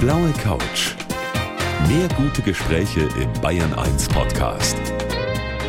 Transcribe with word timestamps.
blaue 0.00 0.32
Couch. 0.34 0.94
Mehr 1.88 2.06
gute 2.16 2.40
Gespräche 2.42 3.08
im 3.20 3.32
Bayern 3.40 3.74
1 3.74 4.08
Podcast. 4.08 4.76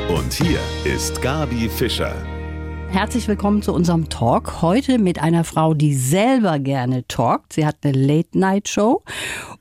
Und 0.08 0.32
hier 0.34 0.60
ist 0.86 1.20
Gabi 1.24 1.68
Fischer. 1.68 2.14
Herzlich 2.92 3.28
willkommen 3.28 3.64
zu 3.64 3.73
unserem 3.73 4.07
Talk. 4.10 4.62
Heute 4.62 5.00
mit 5.00 5.20
einer 5.20 5.44
Frau, 5.44 5.73
die 5.73 5.96
selber 5.96 6.60
gerne 6.60 7.07
talkt. 7.07 7.54
Sie 7.54 7.66
hat 7.66 7.78
eine 7.84 7.94
Late-Night-Show 7.94 9.04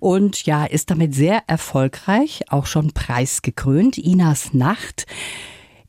und 0.00 0.44
ja, 0.44 0.66
ist 0.66 0.90
damit 0.90 1.14
sehr 1.14 1.42
erfolgreich, 1.46 2.42
auch 2.50 2.66
schon 2.66 2.92
preisgekrönt. 2.92 3.96
Inas 3.96 4.52
Nacht. 4.52 5.06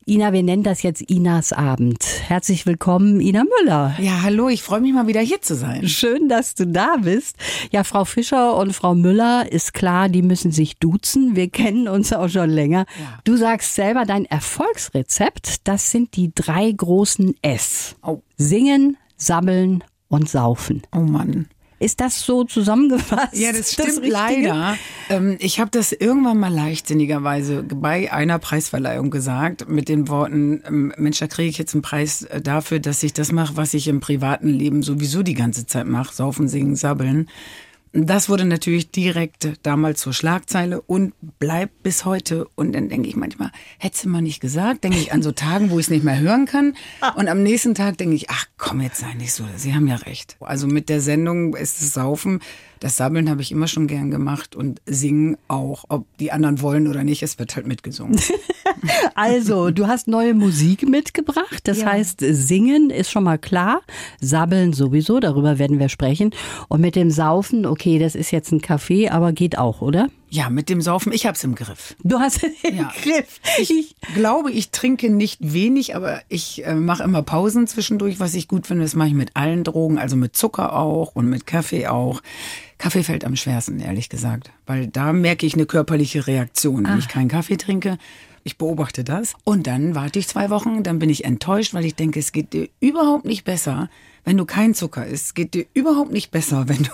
Ina, 0.06 0.32
wir 0.32 0.42
nennen 0.42 0.62
das 0.62 0.82
jetzt 0.82 1.02
Inas 1.02 1.52
Abend. 1.52 2.02
Herzlich 2.26 2.64
willkommen, 2.64 3.20
Ina 3.20 3.44
Müller. 3.44 3.94
Ja, 4.00 4.22
hallo, 4.22 4.48
ich 4.48 4.62
freue 4.62 4.80
mich 4.80 4.94
mal 4.94 5.06
wieder 5.06 5.20
hier 5.20 5.42
zu 5.42 5.54
sein. 5.54 5.86
Schön, 5.88 6.28
dass 6.28 6.54
du 6.54 6.66
da 6.66 6.96
bist. 6.96 7.36
Ja, 7.70 7.84
Frau 7.84 8.06
Fischer 8.06 8.56
und 8.56 8.72
Frau 8.72 8.94
Müller 8.94 9.52
ist 9.52 9.74
klar, 9.74 10.08
die 10.08 10.22
müssen 10.22 10.52
sich 10.52 10.78
duzen. 10.78 11.36
Wir 11.36 11.50
kennen 11.50 11.86
uns 11.86 12.14
auch 12.14 12.28
schon 12.30 12.48
länger. 12.48 12.86
Ja. 12.98 13.18
Du 13.24 13.36
sagst 13.36 13.74
selber, 13.74 14.06
dein 14.06 14.24
Erfolgsrezept, 14.24 15.68
das 15.68 15.90
sind 15.90 16.16
die 16.16 16.32
drei 16.34 16.72
großen 16.72 17.34
S. 17.42 17.94
Oh. 18.02 18.22
Singen, 18.38 18.96
sammeln 19.16 19.84
und 20.08 20.30
saufen. 20.30 20.82
Oh 20.96 21.00
Mann. 21.00 21.46
Ist 21.80 22.00
das 22.00 22.20
so 22.20 22.44
zusammengefasst? 22.44 23.34
Ja, 23.34 23.52
das 23.52 23.72
stimmt 23.72 23.88
das 23.88 24.06
leider. 24.06 24.76
Ähm, 25.08 25.36
ich 25.40 25.60
habe 25.60 25.70
das 25.70 25.92
irgendwann 25.92 26.38
mal 26.38 26.52
leichtsinnigerweise 26.52 27.62
bei 27.62 28.12
einer 28.12 28.38
Preisverleihung 28.38 29.10
gesagt 29.10 29.66
mit 29.66 29.88
den 29.88 30.06
Worten, 30.08 30.62
ähm, 30.66 30.92
Mensch, 30.98 31.20
da 31.20 31.26
kriege 31.26 31.48
ich 31.48 31.56
jetzt 31.56 31.74
einen 31.74 31.80
Preis 31.80 32.22
äh, 32.24 32.42
dafür, 32.42 32.80
dass 32.80 33.02
ich 33.02 33.14
das 33.14 33.32
mache, 33.32 33.56
was 33.56 33.72
ich 33.72 33.88
im 33.88 34.00
privaten 34.00 34.48
Leben 34.48 34.82
sowieso 34.82 35.22
die 35.22 35.32
ganze 35.32 35.64
Zeit 35.64 35.86
mache, 35.86 36.14
saufen, 36.14 36.48
singen, 36.48 36.76
sabbeln. 36.76 37.30
Das 37.92 38.28
wurde 38.28 38.44
natürlich 38.44 38.92
direkt 38.92 39.48
damals 39.62 40.00
zur 40.00 40.12
Schlagzeile 40.12 40.80
und 40.80 41.12
bleibt 41.40 41.82
bis 41.82 42.04
heute. 42.04 42.46
Und 42.54 42.72
dann 42.72 42.88
denke 42.88 43.08
ich 43.08 43.16
manchmal, 43.16 43.50
hätte 43.78 44.08
mal 44.08 44.22
nicht 44.22 44.40
gesagt, 44.40 44.84
denke 44.84 44.98
ich 44.98 45.12
an 45.12 45.22
so 45.22 45.32
Tagen, 45.32 45.70
wo 45.70 45.78
ich 45.80 45.86
es 45.86 45.90
nicht 45.90 46.04
mehr 46.04 46.20
hören 46.20 46.46
kann. 46.46 46.76
Und 47.16 47.28
am 47.28 47.42
nächsten 47.42 47.74
Tag 47.74 47.98
denke 47.98 48.14
ich, 48.14 48.30
ach 48.30 48.46
komm, 48.58 48.80
jetzt 48.80 49.00
sei 49.00 49.14
nicht 49.14 49.32
so, 49.32 49.44
Sie 49.56 49.74
haben 49.74 49.88
ja 49.88 49.96
recht. 49.96 50.36
Also 50.38 50.68
mit 50.68 50.88
der 50.88 51.00
Sendung 51.00 51.56
ist 51.56 51.82
es 51.82 51.92
Saufen 51.92 52.40
das 52.80 52.96
Sammeln 52.96 53.28
habe 53.28 53.42
ich 53.42 53.52
immer 53.52 53.66
schon 53.66 53.86
gern 53.86 54.10
gemacht 54.10 54.56
und 54.56 54.80
singen 54.86 55.36
auch. 55.48 55.84
Ob 55.88 56.06
die 56.18 56.32
anderen 56.32 56.62
wollen 56.62 56.88
oder 56.88 57.04
nicht, 57.04 57.22
es 57.22 57.38
wird 57.38 57.54
halt 57.54 57.66
mitgesungen. 57.66 58.18
also, 59.14 59.70
du 59.70 59.86
hast 59.86 60.08
neue 60.08 60.32
Musik 60.32 60.88
mitgebracht. 60.88 61.60
Das 61.64 61.80
ja. 61.80 61.92
heißt, 61.92 62.20
singen 62.20 62.88
ist 62.88 63.10
schon 63.10 63.24
mal 63.24 63.38
klar. 63.38 63.82
Sabbeln 64.20 64.72
sowieso, 64.72 65.20
darüber 65.20 65.58
werden 65.58 65.78
wir 65.78 65.90
sprechen. 65.90 66.30
Und 66.68 66.80
mit 66.80 66.96
dem 66.96 67.10
Saufen, 67.10 67.66
okay, 67.66 67.98
das 67.98 68.14
ist 68.14 68.30
jetzt 68.30 68.50
ein 68.50 68.62
Kaffee, 68.62 69.10
aber 69.10 69.32
geht 69.32 69.58
auch, 69.58 69.82
oder? 69.82 70.08
Ja, 70.32 70.48
mit 70.48 70.68
dem 70.68 70.80
Saufen, 70.80 71.12
ich 71.12 71.26
hab's 71.26 71.42
im 71.42 71.56
Griff. 71.56 71.96
Du 72.04 72.20
hast 72.20 72.44
es 72.44 72.52
im 72.62 72.76
ja. 72.76 72.92
Griff. 73.02 73.40
Ich, 73.58 73.96
glaube, 74.14 74.52
ich 74.52 74.70
trinke 74.70 75.10
nicht 75.10 75.38
wenig, 75.40 75.96
aber 75.96 76.22
ich 76.28 76.64
äh, 76.64 76.74
mache 76.76 77.02
immer 77.02 77.22
Pausen 77.22 77.66
zwischendurch, 77.66 78.20
was 78.20 78.34
ich 78.34 78.46
gut 78.46 78.68
finde. 78.68 78.84
Das 78.84 78.94
mache 78.94 79.08
ich 79.08 79.14
mit 79.14 79.32
allen 79.34 79.64
Drogen, 79.64 79.98
also 79.98 80.14
mit 80.14 80.36
Zucker 80.36 80.76
auch 80.76 81.16
und 81.16 81.28
mit 81.28 81.48
Kaffee 81.48 81.88
auch. 81.88 82.22
Kaffee 82.78 83.02
fällt 83.02 83.24
am 83.24 83.34
schwersten, 83.34 83.80
ehrlich 83.80 84.08
gesagt, 84.08 84.52
weil 84.66 84.86
da 84.86 85.12
merke 85.12 85.46
ich 85.46 85.54
eine 85.54 85.66
körperliche 85.66 86.28
Reaktion, 86.28 86.84
wenn 86.84 86.92
Ach. 86.92 86.98
ich 86.98 87.08
keinen 87.08 87.28
Kaffee 87.28 87.56
trinke. 87.56 87.98
Ich 88.44 88.56
beobachte 88.56 89.02
das 89.02 89.34
und 89.44 89.66
dann 89.66 89.96
warte 89.96 90.20
ich 90.20 90.28
zwei 90.28 90.48
Wochen, 90.48 90.84
dann 90.84 91.00
bin 91.00 91.10
ich 91.10 91.24
enttäuscht, 91.24 91.74
weil 91.74 91.84
ich 91.84 91.96
denke, 91.96 92.20
es 92.20 92.32
geht 92.32 92.52
dir 92.52 92.68
überhaupt 92.78 93.24
nicht 93.24 93.44
besser, 93.44 93.90
wenn 94.24 94.36
du 94.36 94.44
kein 94.44 94.74
Zucker 94.74 95.06
isst. 95.06 95.34
Geht 95.34 95.54
dir 95.54 95.66
überhaupt 95.74 96.12
nicht 96.12 96.30
besser, 96.30 96.68
wenn 96.68 96.82
du 96.82 96.90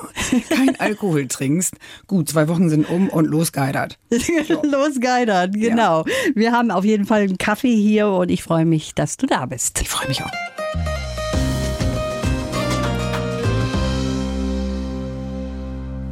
kein 0.54 0.78
Alkohol 0.80 1.26
trinkst. 1.26 1.74
Gut, 2.06 2.28
zwei 2.28 2.48
Wochen 2.48 2.68
sind 2.68 2.88
um 2.88 3.08
und 3.08 3.26
losgeidert. 3.26 3.98
So. 4.10 4.62
losgeidert, 4.62 5.54
genau. 5.54 6.04
Ja. 6.06 6.12
Wir 6.34 6.52
haben 6.52 6.70
auf 6.70 6.84
jeden 6.84 7.06
Fall 7.06 7.22
einen 7.22 7.38
Kaffee 7.38 7.76
hier 7.76 8.08
und 8.08 8.30
ich 8.30 8.42
freue 8.42 8.64
mich, 8.64 8.94
dass 8.94 9.16
du 9.16 9.26
da 9.26 9.46
bist. 9.46 9.80
Ich 9.80 9.88
freue 9.88 10.08
mich 10.08 10.22
auch. 10.22 10.32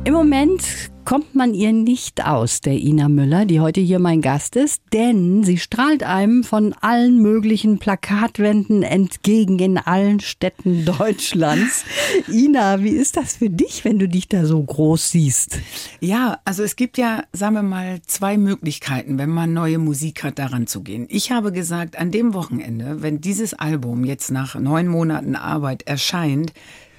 Im 0.04 0.12
Moment 0.12 0.90
kommt 1.04 1.34
man 1.34 1.54
ihr 1.54 1.72
nicht 1.72 2.24
aus, 2.24 2.60
der 2.60 2.74
Ina 2.74 3.08
Müller, 3.08 3.44
die 3.44 3.60
heute 3.60 3.80
hier 3.80 3.98
mein 3.98 4.20
Gast 4.22 4.56
ist, 4.56 4.82
denn 4.92 5.44
sie 5.44 5.58
strahlt 5.58 6.02
einem 6.02 6.44
von 6.44 6.72
allen 6.80 7.20
möglichen 7.20 7.78
Plakatwänden 7.78 8.82
entgegen 8.82 9.58
in 9.58 9.78
allen 9.78 10.20
Städten 10.20 10.84
Deutschlands. 10.84 11.84
Ina, 12.28 12.82
wie 12.82 12.90
ist 12.90 13.16
das 13.16 13.36
für 13.36 13.50
dich, 13.50 13.84
wenn 13.84 13.98
du 13.98 14.08
dich 14.08 14.28
da 14.28 14.46
so 14.46 14.62
groß 14.62 15.10
siehst? 15.10 15.58
Ja, 16.00 16.38
also 16.44 16.62
es 16.62 16.76
gibt 16.76 16.96
ja, 16.96 17.24
sagen 17.32 17.54
wir 17.54 17.62
mal, 17.62 18.00
zwei 18.06 18.38
Möglichkeiten, 18.38 19.18
wenn 19.18 19.30
man 19.30 19.52
neue 19.52 19.78
Musik 19.78 20.24
hat, 20.24 20.38
daran 20.38 20.66
zu 20.66 20.82
gehen. 20.82 21.06
Ich 21.10 21.30
habe 21.30 21.52
gesagt, 21.52 21.98
an 21.98 22.10
dem 22.10 22.34
Wochenende, 22.34 23.02
wenn 23.02 23.20
dieses 23.20 23.54
Album 23.54 24.04
jetzt 24.04 24.30
nach 24.30 24.54
neun 24.54 24.88
Monaten 24.88 25.36
Arbeit 25.36 25.82
erscheint, 25.82 26.52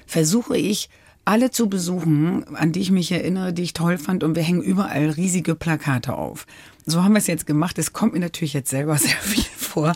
versuche 0.06 0.56
ich, 0.56 0.88
alle 1.26 1.50
zu 1.50 1.68
besuchen, 1.68 2.56
an 2.56 2.72
die 2.72 2.80
ich 2.80 2.92
mich 2.92 3.10
erinnere, 3.10 3.52
die 3.52 3.64
ich 3.64 3.72
toll 3.72 3.98
fand 3.98 4.22
und 4.22 4.36
wir 4.36 4.44
hängen 4.44 4.62
überall 4.62 5.10
riesige 5.10 5.56
Plakate 5.56 6.14
auf. 6.14 6.46
So 6.86 7.02
haben 7.02 7.14
wir 7.14 7.18
es 7.18 7.26
jetzt 7.26 7.46
gemacht. 7.46 7.78
Es 7.78 7.92
kommt 7.92 8.12
mir 8.14 8.20
natürlich 8.20 8.54
jetzt 8.54 8.70
selber 8.70 8.96
sehr 8.96 9.16
viel 9.16 9.42
vor. 9.42 9.92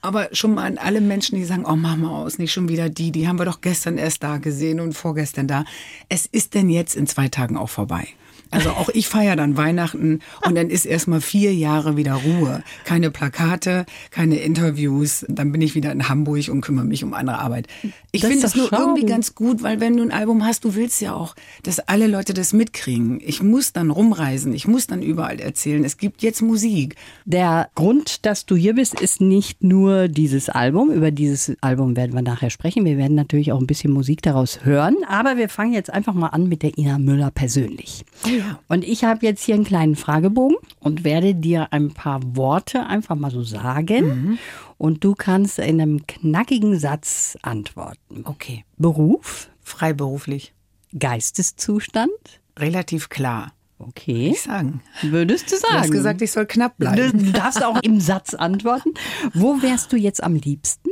Aber 0.00 0.28
schon 0.32 0.54
mal 0.54 0.64
an 0.64 0.78
alle 0.78 1.00
Menschen, 1.00 1.36
die 1.36 1.44
sagen, 1.44 1.64
oh, 1.64 1.76
mach 1.76 1.96
mal 1.96 2.10
aus, 2.10 2.38
nicht 2.38 2.52
schon 2.52 2.68
wieder 2.68 2.90
die, 2.90 3.12
die 3.12 3.28
haben 3.28 3.38
wir 3.38 3.44
doch 3.44 3.60
gestern 3.60 3.96
erst 3.96 4.24
da 4.24 4.38
gesehen 4.38 4.80
und 4.80 4.94
vorgestern 4.94 5.46
da. 5.46 5.64
Es 6.08 6.26
ist 6.26 6.54
denn 6.54 6.68
jetzt 6.68 6.96
in 6.96 7.06
zwei 7.06 7.28
Tagen 7.28 7.56
auch 7.56 7.70
vorbei. 7.70 8.08
Also 8.52 8.70
auch 8.70 8.90
ich 8.90 9.08
feiere 9.08 9.34
dann 9.34 9.56
Weihnachten 9.56 10.20
und 10.46 10.54
dann 10.54 10.68
ist 10.68 10.84
erstmal 10.84 11.22
vier 11.22 11.54
Jahre 11.54 11.96
wieder 11.96 12.14
Ruhe. 12.14 12.62
Keine 12.84 13.10
Plakate, 13.10 13.86
keine 14.10 14.36
Interviews. 14.36 15.24
Dann 15.28 15.52
bin 15.52 15.62
ich 15.62 15.74
wieder 15.74 15.90
in 15.90 16.08
Hamburg 16.08 16.48
und 16.48 16.60
kümmere 16.60 16.84
mich 16.84 17.02
um 17.02 17.14
andere 17.14 17.38
Arbeit. 17.38 17.66
Ich 18.12 18.22
finde 18.22 18.42
das 18.42 18.54
nur 18.54 18.68
schade. 18.68 18.82
irgendwie 18.82 19.06
ganz 19.06 19.34
gut, 19.34 19.62
weil 19.62 19.80
wenn 19.80 19.96
du 19.96 20.02
ein 20.02 20.12
Album 20.12 20.44
hast, 20.44 20.64
du 20.64 20.74
willst 20.74 21.00
ja 21.00 21.14
auch, 21.14 21.34
dass 21.62 21.78
alle 21.80 22.06
Leute 22.06 22.34
das 22.34 22.52
mitkriegen. 22.52 23.20
Ich 23.24 23.42
muss 23.42 23.72
dann 23.72 23.90
rumreisen, 23.90 24.52
ich 24.52 24.68
muss 24.68 24.86
dann 24.86 25.00
überall 25.02 25.40
erzählen. 25.40 25.82
Es 25.82 25.96
gibt 25.96 26.22
jetzt 26.22 26.42
Musik. 26.42 26.96
Der 27.24 27.70
Grund, 27.74 28.26
dass 28.26 28.44
du 28.44 28.54
hier 28.54 28.74
bist, 28.74 29.00
ist 29.00 29.22
nicht 29.22 29.64
nur 29.64 30.08
dieses 30.08 30.50
Album. 30.50 30.90
Über 30.90 31.10
dieses 31.10 31.52
Album 31.62 31.96
werden 31.96 32.12
wir 32.12 32.22
nachher 32.22 32.50
sprechen. 32.50 32.84
Wir 32.84 32.98
werden 32.98 33.14
natürlich 33.14 33.50
auch 33.52 33.60
ein 33.60 33.66
bisschen 33.66 33.92
Musik 33.92 34.20
daraus 34.20 34.64
hören. 34.64 34.96
Aber 35.08 35.38
wir 35.38 35.48
fangen 35.48 35.72
jetzt 35.72 35.90
einfach 35.90 36.12
mal 36.12 36.28
an 36.28 36.48
mit 36.48 36.62
der 36.62 36.76
Ina 36.76 36.98
Müller 36.98 37.30
persönlich. 37.30 38.04
Oh 38.52 38.74
und 38.74 38.84
ich 38.84 39.04
habe 39.04 39.24
jetzt 39.24 39.42
hier 39.44 39.54
einen 39.54 39.64
kleinen 39.64 39.96
Fragebogen 39.96 40.56
und 40.80 41.04
werde 41.04 41.34
dir 41.34 41.72
ein 41.72 41.92
paar 41.92 42.20
Worte 42.36 42.86
einfach 42.86 43.16
mal 43.16 43.30
so 43.30 43.42
sagen. 43.42 44.06
Mhm. 44.06 44.38
Und 44.78 45.04
du 45.04 45.14
kannst 45.14 45.58
in 45.58 45.80
einem 45.80 46.06
knackigen 46.06 46.78
Satz 46.78 47.38
antworten. 47.42 48.22
Okay. 48.24 48.64
Beruf? 48.76 49.48
Freiberuflich. 49.62 50.54
Geisteszustand? 50.98 52.10
Relativ 52.58 53.08
klar. 53.08 53.52
Okay. 53.78 54.30
Ich 54.32 54.42
sagen. 54.42 54.80
Würdest 55.02 55.50
du 55.50 55.56
sagen? 55.56 55.72
Du 55.72 55.78
hast 55.80 55.90
gesagt, 55.90 56.22
ich 56.22 56.30
soll 56.30 56.46
knapp 56.46 56.76
bleiben. 56.78 57.24
Du 57.24 57.32
darfst 57.32 57.64
auch 57.64 57.80
im 57.82 58.00
Satz 58.00 58.34
antworten. 58.34 58.94
Wo 59.34 59.60
wärst 59.60 59.92
du 59.92 59.96
jetzt 59.96 60.22
am 60.22 60.34
liebsten? 60.34 60.90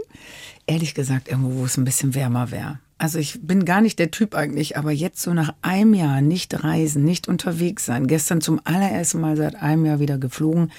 Ehrlich 0.66 0.94
gesagt, 0.94 1.28
irgendwo, 1.28 1.60
wo 1.60 1.64
es 1.64 1.76
ein 1.76 1.84
bisschen 1.84 2.14
wärmer 2.14 2.50
wäre. 2.50 2.80
Also 3.00 3.18
ich 3.18 3.40
bin 3.40 3.64
gar 3.64 3.80
nicht 3.80 3.98
der 3.98 4.10
Typ 4.10 4.34
eigentlich, 4.34 4.76
aber 4.76 4.90
jetzt 4.90 5.22
so 5.22 5.32
nach 5.32 5.54
einem 5.62 5.94
Jahr 5.94 6.20
nicht 6.20 6.62
reisen, 6.62 7.02
nicht 7.02 7.28
unterwegs 7.28 7.86
sein. 7.86 8.06
Gestern 8.06 8.42
zum 8.42 8.60
allerersten 8.64 9.22
Mal 9.22 9.38
seit 9.38 9.56
einem 9.56 9.86
Jahr 9.86 10.00
wieder 10.00 10.18
geflogen. 10.18 10.70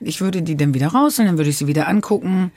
Ich 0.00 0.20
würde 0.20 0.42
die 0.42 0.56
dann 0.56 0.74
wieder 0.74 0.88
raus 0.88 1.18
und 1.18 1.26
dann 1.26 1.38
würde 1.38 1.50
ich 1.50 1.58
sie 1.58 1.66
wieder 1.66 1.88
angucken. 1.88 2.52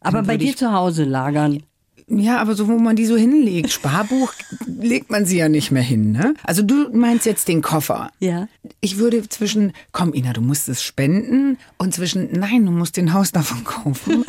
Aber 0.00 0.22
bei 0.22 0.36
dir 0.36 0.56
zu 0.56 0.72
Hause 0.72 1.04
lagern. 1.04 1.62
Ja, 2.08 2.38
aber 2.38 2.54
so, 2.54 2.68
wo 2.68 2.78
man 2.78 2.96
die 2.96 3.06
so 3.06 3.16
hinlegt. 3.16 3.70
Sparbuch 3.70 4.32
legt 4.66 5.10
man 5.10 5.24
sie 5.24 5.38
ja 5.38 5.48
nicht 5.48 5.70
mehr 5.70 5.82
hin, 5.82 6.12
ne? 6.12 6.34
Also 6.44 6.62
du 6.62 6.90
meinst 6.92 7.26
jetzt 7.26 7.48
den 7.48 7.62
Koffer. 7.62 8.10
Ja. 8.18 8.48
Ich 8.80 8.98
würde 8.98 9.28
zwischen, 9.28 9.72
komm 9.92 10.14
Ina, 10.14 10.32
du 10.32 10.40
musst 10.40 10.68
es 10.68 10.82
spenden 10.82 11.58
und 11.78 11.94
zwischen, 11.94 12.28
nein, 12.32 12.66
du 12.66 12.72
musst 12.72 12.96
den 12.96 13.12
Haus 13.12 13.32
davon 13.32 13.64
kaufen, 13.64 14.24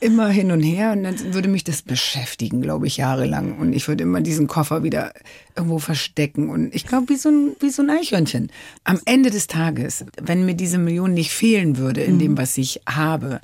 immer 0.00 0.28
hin 0.28 0.52
und 0.52 0.62
her 0.62 0.92
und 0.92 1.02
dann 1.02 1.34
würde 1.34 1.48
mich 1.48 1.64
das 1.64 1.82
beschäftigen, 1.82 2.60
glaube 2.60 2.86
ich, 2.86 2.98
jahrelang 2.98 3.58
und 3.58 3.72
ich 3.72 3.88
würde 3.88 4.04
immer 4.04 4.20
diesen 4.20 4.46
Koffer 4.46 4.82
wieder 4.82 5.12
irgendwo 5.56 5.78
verstecken 5.78 6.50
und 6.50 6.74
ich 6.74 6.86
glaube, 6.86 7.08
wie 7.08 7.16
so 7.16 7.30
ein, 7.30 7.56
wie 7.60 7.70
so 7.70 7.82
ein 7.82 7.90
Eichhörnchen. 7.90 8.50
Am 8.84 9.00
Ende 9.06 9.30
des 9.30 9.46
Tages, 9.46 10.04
wenn 10.20 10.44
mir 10.44 10.54
diese 10.54 10.78
Million 10.78 11.14
nicht 11.14 11.30
fehlen 11.30 11.78
würde 11.78 12.02
in 12.02 12.18
dem, 12.18 12.36
was 12.36 12.58
ich 12.58 12.82
habe, 12.86 13.40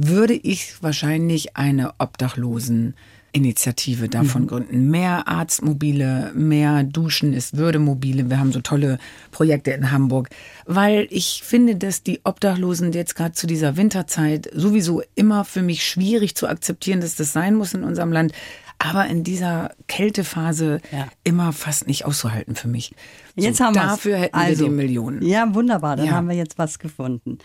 würde 0.00 0.34
ich 0.34 0.80
wahrscheinlich 0.80 1.56
eine 1.56 1.94
Obdachlosen 1.98 2.94
Initiative 3.32 4.08
davon 4.08 4.46
gründen. 4.46 4.90
Mehr 4.90 5.28
Arztmobile, 5.28 6.32
mehr 6.34 6.82
Duschen 6.82 7.32
ist 7.32 7.56
Würdemobile. 7.56 8.30
Wir 8.30 8.38
haben 8.40 8.52
so 8.52 8.60
tolle 8.60 8.98
Projekte 9.30 9.70
in 9.72 9.90
Hamburg, 9.90 10.28
weil 10.66 11.06
ich 11.10 11.42
finde, 11.44 11.76
dass 11.76 12.02
die 12.02 12.20
Obdachlosen 12.24 12.92
jetzt 12.92 13.14
gerade 13.14 13.32
zu 13.32 13.46
dieser 13.46 13.76
Winterzeit 13.76 14.48
sowieso 14.54 15.02
immer 15.14 15.44
für 15.44 15.62
mich 15.62 15.84
schwierig 15.86 16.34
zu 16.34 16.48
akzeptieren, 16.48 17.00
dass 17.00 17.16
das 17.16 17.32
sein 17.32 17.54
muss 17.54 17.74
in 17.74 17.84
unserem 17.84 18.12
Land. 18.12 18.32
Aber 18.80 19.06
in 19.06 19.24
dieser 19.24 19.72
Kältephase 19.88 20.80
Ja. 20.92 21.08
immer 21.24 21.52
fast 21.52 21.88
nicht 21.88 22.04
auszuhalten 22.04 22.54
für 22.54 22.68
mich. 22.68 22.94
Jetzt 23.34 23.58
so, 23.58 23.64
haben 23.64 23.74
wir's. 23.74 23.84
Dafür 23.84 24.16
hätten 24.18 24.36
also, 24.36 24.64
wir 24.64 24.68
die 24.70 24.74
Millionen. 24.76 25.20
Ja, 25.26 25.52
wunderbar. 25.52 25.96
Dann 25.96 26.06
Ja. 26.06 26.12
haben 26.12 26.28
wir 26.28 26.36
jetzt 26.36 26.58
was 26.58 26.78
gefunden. 26.78 27.38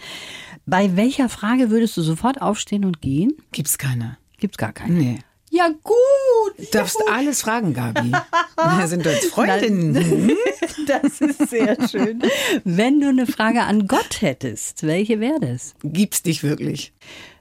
Bei 0.67 0.95
welcher 0.95 1.29
Frage 1.29 1.71
würdest 1.71 1.97
du 1.97 2.03
sofort 2.03 2.39
aufstehen 2.41 2.85
und 2.85 3.01
gehen? 3.01 3.33
Gibt's 3.51 3.77
keine. 3.79 4.17
Gibt's 4.37 4.57
gar 4.57 4.73
keine. 4.73 4.93
Nee. 4.93 5.19
Ja, 5.53 5.67
gut. 5.67 6.57
Du 6.57 6.65
darfst 6.71 6.97
alles 7.07 7.43
fragen, 7.43 7.75
Gabi. 7.75 8.11
Wir 8.77 8.87
sind 8.87 9.05
jetzt 9.05 9.25
Freundinnen. 9.25 10.31
Das 10.87 11.21
ist 11.21 11.49
sehr 11.49 11.77
schön. 11.87 12.21
Wenn 12.63 12.99
du 12.99 13.07
eine 13.07 13.27
Frage 13.27 13.61
an 13.61 13.87
Gott 13.87 14.21
hättest, 14.21 14.83
welche 14.83 15.19
wäre 15.19 15.39
das? 15.39 15.75
Gibt's 15.83 16.23
dich 16.23 16.43
wirklich? 16.43 16.93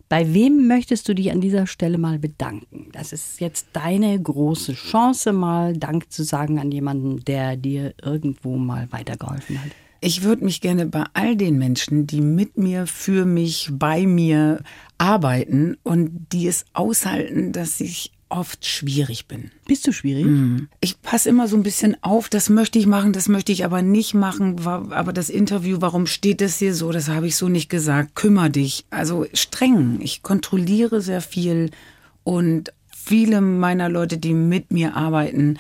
Bei 0.09 0.32
wem 0.35 0.69
möchtest 0.69 1.09
du 1.09 1.14
dich 1.14 1.32
an 1.32 1.41
dieser 1.41 1.67
Stelle 1.67 1.99
mal 1.99 2.19
bedanken? 2.19 2.91
Das 2.93 3.12
ist 3.12 3.41
jetzt 3.41 3.69
deine 3.73 4.20
große 4.20 4.75
Chance, 4.75 5.32
mal 5.32 5.76
Dank 5.76 6.12
zu 6.12 6.23
sagen 6.23 6.58
an 6.61 6.70
jemanden, 6.70 7.25
der 7.25 7.56
dir 7.56 7.94
irgendwo 8.03 8.56
mal 8.56 8.87
weitergeholfen 8.93 9.61
hat. 9.61 9.70
Ich 10.05 10.23
würde 10.23 10.44
mich 10.44 10.61
gerne 10.61 10.87
bei 10.87 11.05
all 11.15 11.37
den 11.37 11.58
Menschen, 11.58 12.06
die 12.06 12.20
mit 12.20 12.58
mir, 12.58 12.87
für 12.87 13.25
mich, 13.25 13.70
bei 13.73 14.05
mir 14.06 14.61
arbeiten 15.02 15.76
und 15.82 16.28
die 16.32 16.46
es 16.46 16.64
aushalten, 16.75 17.50
dass 17.50 17.81
ich 17.81 18.12
oft 18.28 18.64
schwierig 18.64 19.26
bin. 19.26 19.50
Bist 19.66 19.84
du 19.87 19.93
schwierig? 19.93 20.25
Ich 20.81 21.02
passe 21.02 21.28
immer 21.28 21.49
so 21.49 21.56
ein 21.56 21.64
bisschen 21.64 21.96
auf, 22.02 22.28
das 22.28 22.49
möchte 22.49 22.78
ich 22.78 22.87
machen, 22.87 23.12
das 23.12 23.28
möchte 23.28 23.50
ich 23.50 23.64
aber 23.64 23.82
nicht 23.82 24.14
machen. 24.14 24.64
Aber 24.64 25.12
das 25.12 25.28
Interview, 25.28 25.78
warum 25.81 26.06
steht 26.06 26.40
das 26.40 26.58
hier 26.58 26.72
so? 26.72 26.93
Das 26.93 27.08
habe 27.08 27.26
ich 27.26 27.37
so 27.37 27.49
nicht 27.49 27.69
gesagt. 27.69 28.14
Kümmer 28.14 28.49
dich. 28.49 28.87
Also 28.90 29.26
streng. 29.34 29.99
Ich 30.00 30.22
kontrolliere 30.22 31.00
sehr 31.00 31.20
viel 31.20 31.72
und 32.22 32.72
viele 33.04 33.40
meiner 33.40 33.88
Leute, 33.88 34.19
die 34.19 34.34
mit 34.34 34.72
mir 34.72 34.96
arbeiten, 34.96 35.58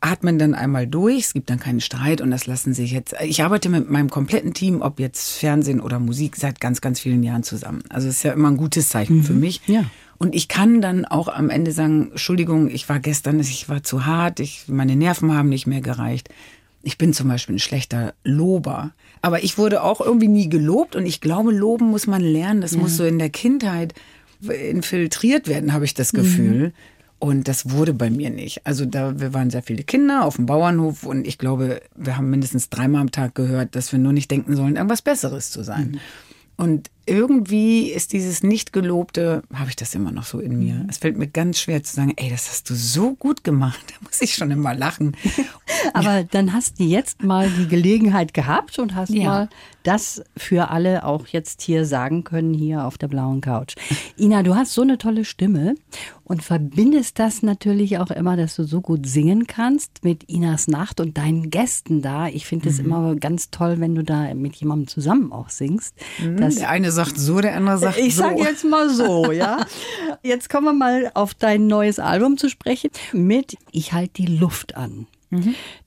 atmen 0.00 0.38
dann 0.38 0.54
einmal 0.54 0.86
durch. 0.86 1.26
Es 1.26 1.32
gibt 1.32 1.50
dann 1.50 1.60
keinen 1.60 1.80
Streit 1.80 2.20
und 2.20 2.30
das 2.30 2.46
lassen 2.46 2.74
sich 2.74 2.92
jetzt. 2.92 3.14
Ich 3.22 3.42
arbeite 3.42 3.68
mit 3.68 3.90
meinem 3.90 4.10
kompletten 4.10 4.54
Team, 4.54 4.82
ob 4.82 5.00
jetzt 5.00 5.38
Fernsehen 5.38 5.80
oder 5.80 5.98
Musik, 5.98 6.36
seit 6.36 6.60
ganz, 6.60 6.80
ganz 6.80 7.00
vielen 7.00 7.22
Jahren 7.22 7.42
zusammen. 7.42 7.82
Also 7.88 8.08
es 8.08 8.16
ist 8.16 8.22
ja 8.22 8.32
immer 8.32 8.50
ein 8.50 8.56
gutes 8.56 8.88
Zeichen 8.88 9.22
für 9.22 9.32
mich. 9.32 9.60
Ja. 9.66 9.84
Und 10.18 10.34
ich 10.34 10.48
kann 10.48 10.82
dann 10.82 11.06
auch 11.06 11.28
am 11.28 11.48
Ende 11.48 11.72
sagen, 11.72 12.10
Entschuldigung, 12.10 12.68
ich 12.68 12.88
war 12.88 13.00
gestern, 13.00 13.40
ich 13.40 13.68
war 13.68 13.82
zu 13.82 14.04
hart, 14.04 14.40
ich, 14.40 14.64
meine 14.66 14.94
Nerven 14.94 15.32
haben 15.32 15.48
nicht 15.48 15.66
mehr 15.66 15.80
gereicht. 15.80 16.28
Ich 16.82 16.98
bin 16.98 17.12
zum 17.12 17.28
Beispiel 17.28 17.56
ein 17.56 17.60
schlechter 17.60 18.14
Lober. 18.24 18.92
Aber 19.22 19.42
ich 19.42 19.58
wurde 19.58 19.82
auch 19.82 20.00
irgendwie 20.00 20.28
nie 20.28 20.48
gelobt 20.48 20.96
und 20.96 21.06
ich 21.06 21.20
glaube, 21.20 21.52
loben 21.52 21.86
muss 21.86 22.06
man 22.06 22.22
lernen. 22.22 22.60
Das 22.60 22.76
muss 22.76 22.96
so 22.96 23.04
in 23.04 23.18
der 23.18 23.30
Kindheit 23.30 23.94
infiltriert 24.48 25.48
werden, 25.48 25.72
habe 25.72 25.84
ich 25.84 25.94
das 25.94 26.12
Gefühl. 26.12 26.72
Und 27.18 27.48
das 27.48 27.70
wurde 27.70 27.92
bei 27.92 28.08
mir 28.08 28.30
nicht. 28.30 28.66
Also 28.66 28.86
da, 28.86 29.20
wir 29.20 29.34
waren 29.34 29.50
sehr 29.50 29.62
viele 29.62 29.84
Kinder 29.84 30.24
auf 30.24 30.36
dem 30.36 30.46
Bauernhof 30.46 31.04
und 31.04 31.26
ich 31.26 31.36
glaube, 31.36 31.82
wir 31.94 32.16
haben 32.16 32.30
mindestens 32.30 32.70
dreimal 32.70 33.02
am 33.02 33.12
Tag 33.12 33.34
gehört, 33.34 33.76
dass 33.76 33.92
wir 33.92 33.98
nur 33.98 34.14
nicht 34.14 34.30
denken 34.30 34.56
sollen, 34.56 34.76
irgendwas 34.76 35.02
Besseres 35.02 35.50
zu 35.50 35.62
sein. 35.62 36.00
Und 36.56 36.90
irgendwie 37.10 37.90
ist 37.90 38.12
dieses 38.12 38.44
nicht 38.44 38.72
gelobte, 38.72 39.42
habe 39.52 39.68
ich 39.68 39.74
das 39.76 39.94
immer 39.96 40.12
noch 40.12 40.24
so 40.24 40.38
in 40.38 40.58
mir. 40.60 40.86
Es 40.88 40.98
fällt 40.98 41.18
mir 41.18 41.26
ganz 41.26 41.58
schwer 41.58 41.82
zu 41.82 41.94
sagen, 41.96 42.12
ey, 42.16 42.30
das 42.30 42.48
hast 42.48 42.70
du 42.70 42.74
so 42.74 43.14
gut 43.14 43.42
gemacht. 43.44 43.80
Da 43.90 43.94
muss 44.04 44.20
ich 44.22 44.34
schon 44.34 44.50
immer 44.52 44.74
lachen. 44.74 45.16
Aber 45.94 46.22
dann 46.24 46.52
hast 46.52 46.78
du 46.78 46.84
jetzt 46.84 47.22
mal 47.22 47.50
die 47.50 47.66
Gelegenheit 47.68 48.32
gehabt 48.34 48.78
und 48.78 48.94
hast 48.94 49.10
Ja. 49.10 49.24
mal 49.24 49.48
das 49.82 50.22
für 50.36 50.70
alle 50.70 51.04
auch 51.04 51.26
jetzt 51.26 51.62
hier 51.62 51.84
sagen 51.86 52.22
können, 52.22 52.52
hier 52.54 52.84
auf 52.84 52.98
der 52.98 53.08
blauen 53.08 53.40
Couch. 53.40 53.74
Ina, 54.18 54.42
du 54.42 54.54
hast 54.54 54.74
so 54.74 54.82
eine 54.82 54.98
tolle 54.98 55.24
Stimme 55.24 55.74
und 56.24 56.42
verbindest 56.42 57.18
das 57.18 57.42
natürlich 57.42 57.98
auch 57.98 58.10
immer, 58.10 58.36
dass 58.36 58.56
du 58.56 58.64
so 58.64 58.80
gut 58.82 59.06
singen 59.06 59.46
kannst 59.46 60.04
mit 60.04 60.24
Inas 60.24 60.68
Nacht 60.68 61.00
und 61.00 61.16
deinen 61.16 61.50
Gästen 61.50 62.02
da. 62.02 62.28
Ich 62.28 62.46
finde 62.46 62.68
es 62.68 62.78
immer 62.78 63.16
ganz 63.16 63.50
toll, 63.50 63.80
wenn 63.80 63.94
du 63.94 64.04
da 64.04 64.32
mit 64.34 64.54
jemandem 64.56 64.86
zusammen 64.86 65.32
auch 65.32 65.48
singst. 65.48 65.94
Das 66.36 66.56
der 66.56 66.68
eine 66.68 66.92
sagt 67.04 67.18
so, 67.18 67.40
der 67.40 67.56
andere 67.56 67.78
sagt 67.78 67.98
ich 67.98 68.14
so. 68.14 68.22
sage 68.22 68.42
jetzt 68.42 68.64
mal 68.64 68.88
so, 68.90 69.32
ja. 69.32 69.64
Jetzt 70.22 70.50
kommen 70.50 70.66
wir 70.66 70.72
mal 70.72 71.10
auf 71.14 71.34
dein 71.34 71.66
neues 71.66 71.98
Album 71.98 72.36
zu 72.36 72.48
sprechen 72.50 72.90
mit 73.12 73.56
Ich 73.72 73.92
halte 73.92 74.22
die 74.22 74.26
Luft 74.26 74.76
an. 74.76 75.06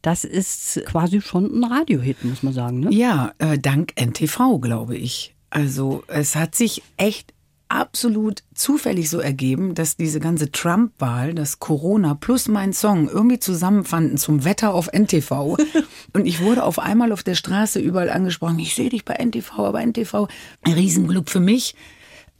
Das 0.01 0.24
ist 0.24 0.81
quasi 0.86 1.21
schon 1.21 1.60
ein 1.60 1.63
Radiohit, 1.65 2.24
muss 2.24 2.44
man 2.44 2.54
sagen. 2.54 2.80
Ne? 2.80 2.94
Ja, 2.94 3.33
äh, 3.39 3.60
dank 3.60 3.92
NTV, 4.00 4.60
glaube 4.60 4.95
ich. 4.95 5.36
Also 5.50 6.04
es 6.07 6.36
hat 6.36 6.56
sich 6.56 6.81
echt 6.98 7.32
absolut 7.73 8.43
zufällig 8.53 9.09
so 9.09 9.19
ergeben, 9.19 9.73
dass 9.73 9.97
diese 9.97 10.19
ganze 10.19 10.51
Trump-Wahl, 10.51 11.33
das 11.33 11.59
Corona 11.59 12.13
plus 12.13 12.47
mein 12.47 12.71
Song 12.71 13.09
irgendwie 13.09 13.39
zusammenfanden 13.39 14.17
zum 14.17 14.45
Wetter 14.45 14.73
auf 14.73 14.89
NTV. 14.94 15.57
Und 16.13 16.25
ich 16.25 16.42
wurde 16.42 16.63
auf 16.63 16.80
einmal 16.80 17.11
auf 17.11 17.23
der 17.23 17.35
Straße 17.35 17.80
überall 17.80 18.09
angesprochen, 18.09 18.59
ich 18.59 18.75
sehe 18.75 18.89
dich 18.89 19.06
bei 19.06 19.15
NTV, 19.15 19.59
aber 19.59 19.81
NTV, 19.85 20.27
ein 20.61 20.73
Riesenglück 20.73 21.30
für 21.30 21.39
mich. 21.39 21.75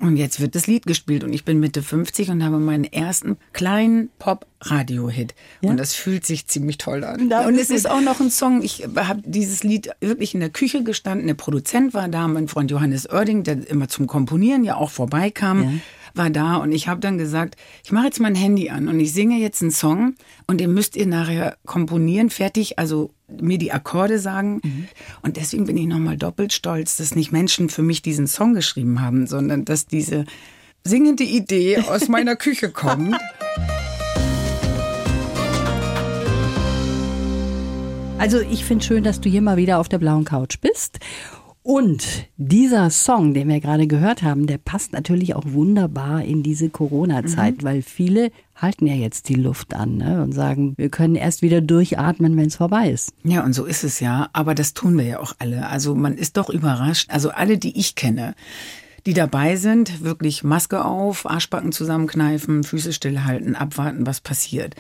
Und 0.04 0.18
jetzt 0.18 0.40
wird 0.40 0.56
das 0.56 0.68
Lied 0.68 0.86
gespielt 0.86 1.24
und 1.24 1.32
ich 1.32 1.46
bin 1.46 1.60
Mitte 1.60 1.84
50 1.84 2.30
und 2.32 2.44
habe 2.44 2.58
meinen 2.60 2.86
ersten 2.86 3.38
kleinen 3.54 4.10
Pop-Radio-Hit. 4.20 5.36
Und 5.62 5.78
das 5.78 5.94
fühlt 5.94 6.26
sich 6.26 6.48
ziemlich 6.48 6.78
toll 6.78 7.04
an. 7.04 7.28
Na, 7.30 7.46
und 7.48 7.56
es 7.56 7.70
ist 7.70 7.84
ist 7.84 7.90
auch 7.90 8.02
noch 8.02 8.20
ein 8.22 8.32
Song, 8.32 8.62
ich 8.64 8.88
habe 8.96 9.22
dieses 9.26 9.64
Lied 9.64 9.90
wirklich 10.00 10.34
in 10.34 10.40
der 10.40 10.50
Küche 10.50 10.84
gestanden. 10.84 11.28
Der 11.28 11.34
Produzent 11.34 11.94
war 11.94 12.08
da, 12.08 12.28
mein 12.28 12.48
Freund 12.48 12.72
Johannes 12.72 13.10
Oerding, 13.10 13.44
der 13.44 13.68
immer 13.70 13.90
zum 13.90 14.08
Komponieren 14.08 14.64
ja 14.64 14.76
auch 14.76 14.90
vorbeikam. 14.90 15.64
Ja. 15.64 15.72
War 16.16 16.30
da 16.30 16.58
und 16.58 16.72
ich 16.72 16.88
habe 16.88 17.00
dann 17.00 17.18
gesagt, 17.18 17.56
ich 17.84 17.92
mache 17.92 18.06
jetzt 18.06 18.20
mein 18.20 18.36
Handy 18.36 18.70
an 18.70 18.88
und 18.88 19.00
ich 19.00 19.14
singe 19.14 19.38
jetzt 19.38 19.62
einen 19.62 19.72
Song 19.72 20.16
und 20.48 20.60
den 20.60 20.74
müsst 20.74 20.96
ihr 20.96 21.08
nachher 21.08 21.58
komponieren, 21.66 22.30
fertig, 22.30 22.78
also 22.80 23.12
mir 23.28 23.58
die 23.58 23.72
Akkorde 23.72 24.20
sagen. 24.20 24.62
Und 25.22 25.38
deswegen 25.38 25.66
bin 25.66 25.78
ich 25.78 25.88
nochmal 25.88 26.18
doppelt 26.18 26.54
stolz, 26.54 26.98
dass 26.98 27.16
nicht 27.16 27.32
Menschen 27.32 27.70
für 27.70 27.82
mich 27.82 28.02
diesen 28.02 28.28
Song 28.28 28.54
geschrieben 28.54 29.02
haben, 29.02 29.26
sondern 29.28 29.66
dass 29.66 29.88
diese 29.88 30.26
singende 30.84 31.24
Idee 31.24 31.80
aus 31.80 32.08
meiner 32.08 32.36
Küche 32.36 32.70
kommt. 32.72 33.16
Also 38.20 38.40
ich 38.40 38.64
finde 38.64 38.86
schön, 38.86 39.04
dass 39.04 39.20
du 39.20 39.30
hier 39.30 39.42
mal 39.42 39.58
wieder 39.58 39.80
auf 39.80 39.90
der 39.90 39.98
blauen 39.98 40.24
Couch 40.24 40.60
bist. 40.62 41.00
Und 41.64 42.28
dieser 42.36 42.90
Song, 42.90 43.34
den 43.34 43.48
wir 43.48 43.62
gerade 43.62 43.88
gehört 43.88 44.22
haben, 44.22 44.48
der 44.48 44.58
passt 44.58 44.92
natürlich 44.92 45.34
auch 45.34 45.46
wunderbar 45.46 46.22
in 46.22 46.44
diese 46.44 46.70
Corona-Zeit, 46.70 47.64
weil 47.64 47.82
viele 47.82 48.32
halten 48.58 48.86
ja 48.86 48.96
jetzt 48.96 49.30
die 49.30 49.36
Luft 49.36 49.74
an 49.74 49.96
ne, 49.96 50.22
und 50.22 50.34
sagen, 50.34 50.74
wir 50.76 50.90
können 50.90 51.16
erst 51.16 51.42
wieder 51.42 51.62
durchatmen, 51.62 52.36
wenn 52.36 52.48
es 52.48 52.58
vorbei 52.58 52.90
ist. 52.90 53.14
Ja, 53.24 53.46
und 53.46 53.54
so 53.54 53.64
ist 53.64 53.86
es 53.86 54.02
ja. 54.02 54.30
Aber 54.34 54.56
das 54.56 54.74
tun 54.74 54.98
wir 54.98 55.06
ja 55.06 55.20
auch 55.20 55.36
alle. 55.40 55.68
Also 55.68 55.96
man 55.96 56.18
ist 56.18 56.36
doch 56.36 56.50
überrascht. 56.50 57.10
Also 57.10 57.30
alle, 57.30 57.58
die 57.58 57.80
ich 57.80 57.96
kenne, 57.96 58.36
die 59.06 59.14
dabei 59.14 59.56
sind, 59.56 60.04
wirklich 60.04 60.44
Maske 60.44 60.84
auf, 60.84 61.30
Arschbacken 61.30 61.72
zusammenkneifen, 61.72 62.66
Füße 62.66 62.92
stillhalten, 62.92 63.56
abwarten, 63.56 64.06
was 64.06 64.20
passiert. 64.20 64.76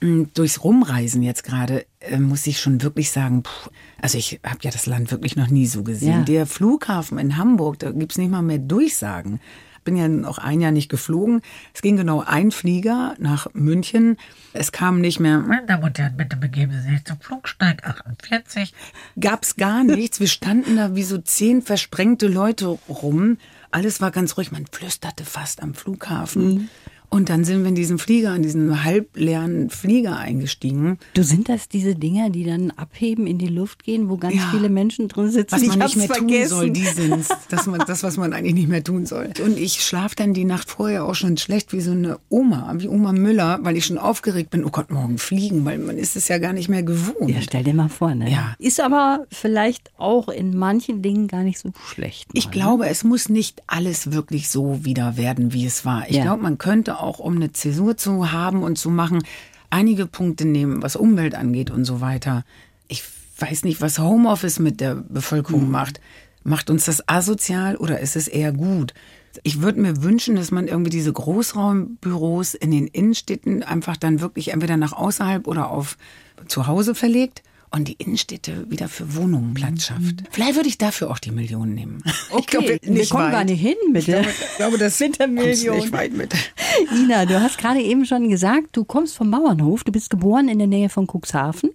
Hm, 0.00 0.30
durchs 0.34 0.62
Rumreisen 0.62 1.22
jetzt 1.22 1.44
gerade 1.44 1.86
äh, 2.00 2.18
muss 2.18 2.46
ich 2.46 2.60
schon 2.60 2.82
wirklich 2.82 3.10
sagen, 3.10 3.42
puh, 3.42 3.70
also 4.00 4.18
ich 4.18 4.40
habe 4.44 4.58
ja 4.62 4.70
das 4.70 4.86
Land 4.86 5.10
wirklich 5.10 5.36
noch 5.36 5.48
nie 5.48 5.66
so 5.66 5.82
gesehen. 5.82 6.18
Ja. 6.18 6.22
Der 6.24 6.46
Flughafen 6.46 7.18
in 7.18 7.36
Hamburg, 7.36 7.78
da 7.78 7.90
gibt's 7.90 8.18
nicht 8.18 8.30
mal 8.30 8.42
mehr 8.42 8.58
Durchsagen. 8.58 9.40
Bin 9.84 9.96
ja 9.96 10.08
noch 10.08 10.38
ein 10.38 10.60
Jahr 10.60 10.72
nicht 10.72 10.88
geflogen. 10.88 11.42
Es 11.72 11.80
ging 11.80 11.96
genau 11.96 12.20
ein 12.20 12.50
Flieger 12.50 13.14
nach 13.18 13.46
München. 13.54 14.16
Es 14.52 14.72
kam 14.72 15.00
nicht 15.00 15.20
mehr, 15.20 15.38
Meine 15.38 15.64
Damen 15.64 15.84
und 15.84 15.96
Herren, 15.96 16.16
bitte 16.16 16.36
begeben 16.36 16.72
Sie 16.72 16.90
sich 16.90 17.04
zum 17.04 17.20
Flugsteig 17.20 17.86
48. 17.86 18.74
gab's 19.18 19.54
gar 19.54 19.84
nichts. 19.84 20.18
Wir 20.18 20.26
standen 20.26 20.76
da 20.76 20.96
wie 20.96 21.04
so 21.04 21.18
zehn 21.18 21.62
versprengte 21.62 22.26
Leute 22.26 22.66
rum. 22.88 23.38
Alles 23.70 24.00
war 24.00 24.10
ganz 24.10 24.36
ruhig. 24.36 24.50
Man 24.50 24.66
flüsterte 24.66 25.24
fast 25.24 25.62
am 25.62 25.74
Flughafen. 25.74 26.68
Und 27.08 27.28
dann 27.30 27.44
sind 27.44 27.62
wir 27.62 27.68
in 27.68 27.74
diesen 27.74 27.98
Flieger, 27.98 28.34
in 28.34 28.42
diesen 28.42 28.84
halbleeren 28.84 29.70
Flieger 29.70 30.18
eingestiegen. 30.18 30.98
Du 31.14 31.22
sind 31.22 31.48
das 31.48 31.68
diese 31.68 31.94
Dinger, 31.94 32.30
die 32.30 32.44
dann 32.44 32.70
abheben, 32.72 33.26
in 33.26 33.38
die 33.38 33.46
Luft 33.48 33.84
gehen, 33.84 34.08
wo 34.08 34.16
ganz 34.16 34.34
Ja. 34.34 34.48
viele 34.50 34.68
Menschen 34.68 35.08
drin 35.08 35.30
sitzen? 35.30 35.54
was 35.56 35.66
man 35.66 35.78
nicht 35.78 35.96
mehr 35.96 36.06
vergessen. 36.08 36.48
tun 36.50 36.58
soll, 36.58 36.70
die 36.70 36.84
sind's. 36.86 37.28
Das, 37.48 37.66
man, 37.66 37.82
das, 37.86 38.02
was 38.02 38.16
man 38.16 38.32
eigentlich 38.32 38.54
nicht 38.54 38.68
mehr 38.68 38.82
tun 38.84 39.06
soll. 39.06 39.30
Und 39.44 39.58
ich 39.58 39.82
schlaf 39.84 40.14
dann 40.14 40.34
die 40.34 40.44
Nacht 40.44 40.68
vorher 40.70 41.04
auch 41.04 41.14
schon 41.14 41.36
schlecht 41.36 41.72
wie 41.72 41.80
so 41.80 41.92
eine 41.92 42.18
Oma, 42.28 42.74
wie 42.78 42.88
Oma 42.88 43.12
Müller, 43.12 43.58
weil 43.62 43.76
ich 43.76 43.86
schon 43.86 43.98
aufgeregt 43.98 44.50
bin, 44.50 44.64
oh 44.64 44.70
Gott, 44.70 44.90
morgen 44.90 45.18
fliegen, 45.18 45.64
weil 45.64 45.78
man 45.78 45.96
ist 45.98 46.16
es 46.16 46.28
ja 46.28 46.38
gar 46.38 46.52
nicht 46.52 46.68
mehr 46.68 46.82
gewohnt. 46.82 47.30
Ja, 47.30 47.40
stell 47.40 47.64
dir 47.64 47.74
mal 47.74 47.88
vor, 47.88 48.14
ne? 48.14 48.30
Ja. 48.30 48.54
Ist 48.58 48.80
aber 48.80 49.26
vielleicht 49.30 49.90
auch 49.98 50.28
in 50.28 50.56
manchen 50.56 51.02
Dingen 51.02 51.28
gar 51.28 51.42
nicht 51.44 51.58
so 51.58 51.70
schlecht. 51.88 52.28
Ich 52.32 52.46
mal, 52.46 52.50
glaube, 52.52 52.88
es 52.88 53.04
muss 53.04 53.28
nicht 53.28 53.62
alles 53.66 54.12
wirklich 54.12 54.48
so 54.48 54.84
wieder 54.84 55.16
werden, 55.16 55.52
wie 55.52 55.64
es 55.66 55.84
war. 55.84 56.08
Ich 56.08 56.16
Ja. 56.16 56.22
glaube, 56.24 56.42
man 56.42 56.58
könnte 56.58 56.95
auch, 57.00 57.18
um 57.18 57.36
eine 57.36 57.52
Zäsur 57.52 57.96
zu 57.96 58.32
haben 58.32 58.62
und 58.62 58.76
zu 58.78 58.90
machen, 58.90 59.22
einige 59.70 60.06
Punkte 60.06 60.46
nehmen, 60.46 60.82
was 60.82 60.96
Umwelt 60.96 61.34
angeht 61.34 61.70
und 61.70 61.84
so 61.84 62.00
weiter. 62.00 62.44
Ich 62.88 63.04
weiß 63.38 63.64
nicht, 63.64 63.80
was 63.80 63.98
Homeoffice 63.98 64.58
mit 64.58 64.80
der 64.80 64.94
Bevölkerung 64.94 65.70
macht. 65.70 66.00
Macht 66.44 66.70
uns 66.70 66.84
das 66.84 67.08
asozial 67.08 67.76
oder 67.76 68.00
ist 68.00 68.16
es 68.16 68.28
eher 68.28 68.52
gut? 68.52 68.94
Ich 69.42 69.60
würde 69.60 69.80
mir 69.80 70.02
wünschen, 70.02 70.36
dass 70.36 70.50
man 70.50 70.68
irgendwie 70.68 70.90
diese 70.90 71.12
Großraumbüros 71.12 72.54
in 72.54 72.70
den 72.70 72.86
Innenstädten 72.86 73.62
einfach 73.62 73.96
dann 73.96 74.20
wirklich 74.20 74.52
entweder 74.52 74.76
nach 74.76 74.92
außerhalb 74.92 75.46
oder 75.46 75.70
auf 75.70 75.98
zu 76.46 76.66
Hause 76.66 76.94
verlegt 76.94 77.42
und 77.70 77.88
die 77.88 77.94
Innenstädte 77.94 78.70
wieder 78.70 78.88
für 78.88 79.14
Wohnungen 79.14 79.54
Platz 79.54 79.86
schafft. 79.86 80.22
Vielleicht 80.30 80.56
würde 80.56 80.68
ich 80.68 80.78
dafür 80.78 81.10
auch 81.10 81.18
die 81.18 81.30
Millionen 81.30 81.74
nehmen. 81.74 82.02
Okay, 82.30 82.78
wir 82.82 83.06
kommen 83.06 83.30
gar 83.30 83.44
nicht 83.44 83.60
hin 83.60 83.76
mit 83.92 84.06
der, 84.08 84.20
Ich 84.22 84.56
glaube, 84.56 84.78
das 84.78 84.98
mit 85.00 85.18
der 85.18 85.26
Million. 85.28 85.76
nicht 85.76 85.92
weit 85.92 86.12
mit. 86.12 86.34
Ina, 86.94 87.24
du 87.24 87.40
hast 87.40 87.56
gerade 87.58 87.80
eben 87.80 88.04
schon 88.04 88.28
gesagt, 88.28 88.76
du 88.76 88.84
kommst 88.84 89.16
vom 89.16 89.30
Bauernhof, 89.30 89.84
du 89.84 89.92
bist 89.92 90.10
geboren 90.10 90.48
in 90.48 90.58
der 90.58 90.66
Nähe 90.66 90.88
von 90.88 91.06
Cuxhaven, 91.06 91.70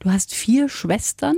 du 0.00 0.10
hast 0.10 0.34
vier 0.34 0.68
Schwestern 0.68 1.36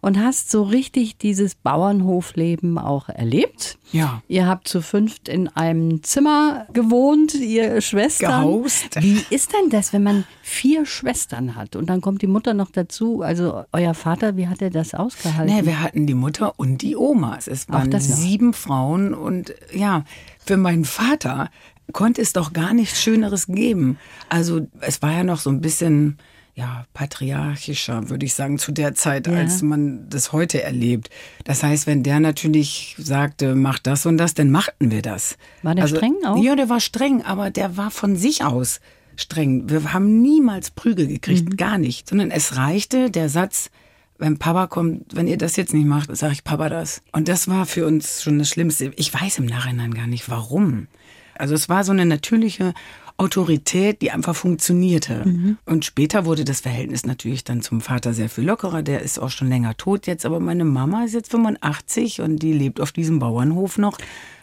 und 0.00 0.18
hast 0.18 0.50
so 0.50 0.62
richtig 0.62 1.16
dieses 1.16 1.54
Bauernhofleben 1.54 2.78
auch 2.78 3.08
erlebt. 3.08 3.78
Ja. 3.92 4.22
Ihr 4.28 4.46
habt 4.46 4.68
zu 4.68 4.82
fünft 4.82 5.28
in 5.28 5.48
einem 5.48 6.02
Zimmer 6.02 6.66
gewohnt, 6.72 7.34
ihr 7.34 7.80
Schwestern. 7.80 8.42
Gehaust. 8.42 9.00
Wie 9.00 9.24
ist 9.30 9.52
denn 9.52 9.70
das, 9.70 9.92
wenn 9.92 10.02
man 10.02 10.24
vier 10.42 10.84
Schwestern 10.84 11.54
hat 11.56 11.74
und 11.76 11.88
dann 11.88 12.00
kommt 12.00 12.20
die 12.22 12.26
Mutter 12.26 12.52
noch 12.52 12.70
dazu? 12.70 13.22
Also 13.22 13.47
euer 13.72 13.94
Vater, 13.94 14.36
wie 14.36 14.48
hat 14.48 14.62
er 14.62 14.70
das 14.70 14.94
ausgehalten? 14.94 15.54
Nee, 15.54 15.64
wir 15.66 15.82
hatten 15.82 16.06
die 16.06 16.14
Mutter 16.14 16.58
und 16.58 16.78
die 16.82 16.96
Omas. 16.96 17.46
Es 17.46 17.68
waren 17.68 17.98
sieben 18.00 18.52
Frauen 18.52 19.14
und 19.14 19.54
ja, 19.72 20.04
für 20.44 20.56
meinen 20.56 20.84
Vater 20.84 21.50
konnte 21.92 22.20
es 22.22 22.32
doch 22.32 22.52
gar 22.52 22.74
nichts 22.74 23.00
Schöneres 23.00 23.46
geben. 23.46 23.98
Also 24.28 24.66
es 24.80 25.00
war 25.02 25.12
ja 25.12 25.24
noch 25.24 25.40
so 25.40 25.50
ein 25.50 25.60
bisschen 25.60 26.18
ja, 26.54 26.86
patriarchischer, 26.92 28.10
würde 28.10 28.26
ich 28.26 28.34
sagen, 28.34 28.58
zu 28.58 28.72
der 28.72 28.94
Zeit, 28.94 29.28
Ja. 29.28 29.34
als 29.34 29.62
man 29.62 30.08
das 30.10 30.32
heute 30.32 30.60
erlebt. 30.62 31.08
Das 31.44 31.62
heißt, 31.62 31.86
wenn 31.86 32.02
der 32.02 32.18
natürlich 32.18 32.96
sagte, 32.98 33.54
mach 33.54 33.78
das 33.78 34.06
und 34.06 34.18
das, 34.18 34.34
dann 34.34 34.50
machten 34.50 34.90
wir 34.90 35.02
das. 35.02 35.36
War 35.62 35.76
der 35.76 35.86
streng 35.86 36.16
auch? 36.26 36.42
Ja, 36.42 36.56
der 36.56 36.68
war 36.68 36.80
streng, 36.80 37.22
aber 37.22 37.50
der 37.50 37.76
war 37.76 37.92
von 37.92 38.16
sich 38.16 38.42
aus 38.44 38.80
streng. 39.20 39.68
Wir 39.68 39.92
haben 39.92 40.22
niemals 40.22 40.70
Prügel 40.70 41.06
gekriegt, 41.06 41.50
Mhm. 41.50 41.56
gar 41.56 41.78
nicht. 41.78 42.08
Sondern 42.08 42.30
es 42.30 42.56
reichte 42.56 43.10
der 43.10 43.28
Satz, 43.28 43.70
wenn 44.18 44.38
Papa 44.38 44.66
kommt, 44.66 45.14
wenn 45.14 45.28
ihr 45.28 45.38
das 45.38 45.56
jetzt 45.56 45.74
nicht 45.74 45.86
macht, 45.86 46.14
sage 46.16 46.32
ich 46.32 46.44
Papa 46.44 46.68
das. 46.68 47.02
Und 47.12 47.28
das 47.28 47.48
war 47.48 47.66
für 47.66 47.86
uns 47.86 48.22
schon 48.22 48.38
das 48.38 48.48
Schlimmste. 48.48 48.92
Ich 48.96 49.12
weiß 49.12 49.38
im 49.38 49.46
Nachhinein 49.46 49.94
gar 49.94 50.06
nicht, 50.06 50.28
warum. 50.30 50.88
Also 51.36 51.54
es 51.54 51.68
war 51.68 51.84
so 51.84 51.92
eine 51.92 52.04
natürliche 52.06 52.74
Autorität, 53.18 54.00
die 54.00 54.12
einfach 54.12 54.36
funktionierte. 54.36 55.24
Mhm. 55.26 55.58
Und 55.66 55.84
später 55.84 56.24
wurde 56.24 56.44
das 56.44 56.60
Verhältnis 56.60 57.04
natürlich 57.04 57.42
dann 57.42 57.62
zum 57.62 57.80
Vater 57.80 58.14
sehr 58.14 58.28
viel 58.28 58.44
lockerer. 58.44 58.82
Der 58.82 59.02
ist 59.02 59.18
auch 59.18 59.30
schon 59.30 59.48
länger 59.48 59.76
tot 59.76 60.06
jetzt, 60.06 60.24
aber 60.24 60.38
meine 60.38 60.64
Mama 60.64 61.04
ist 61.04 61.14
jetzt 61.14 61.32
85 61.32 62.20
und 62.20 62.38
die 62.38 62.52
lebt 62.52 62.80
auf 62.80 62.92
diesem 62.92 63.18
Bauernhof 63.18 63.76
noch. 63.76 63.98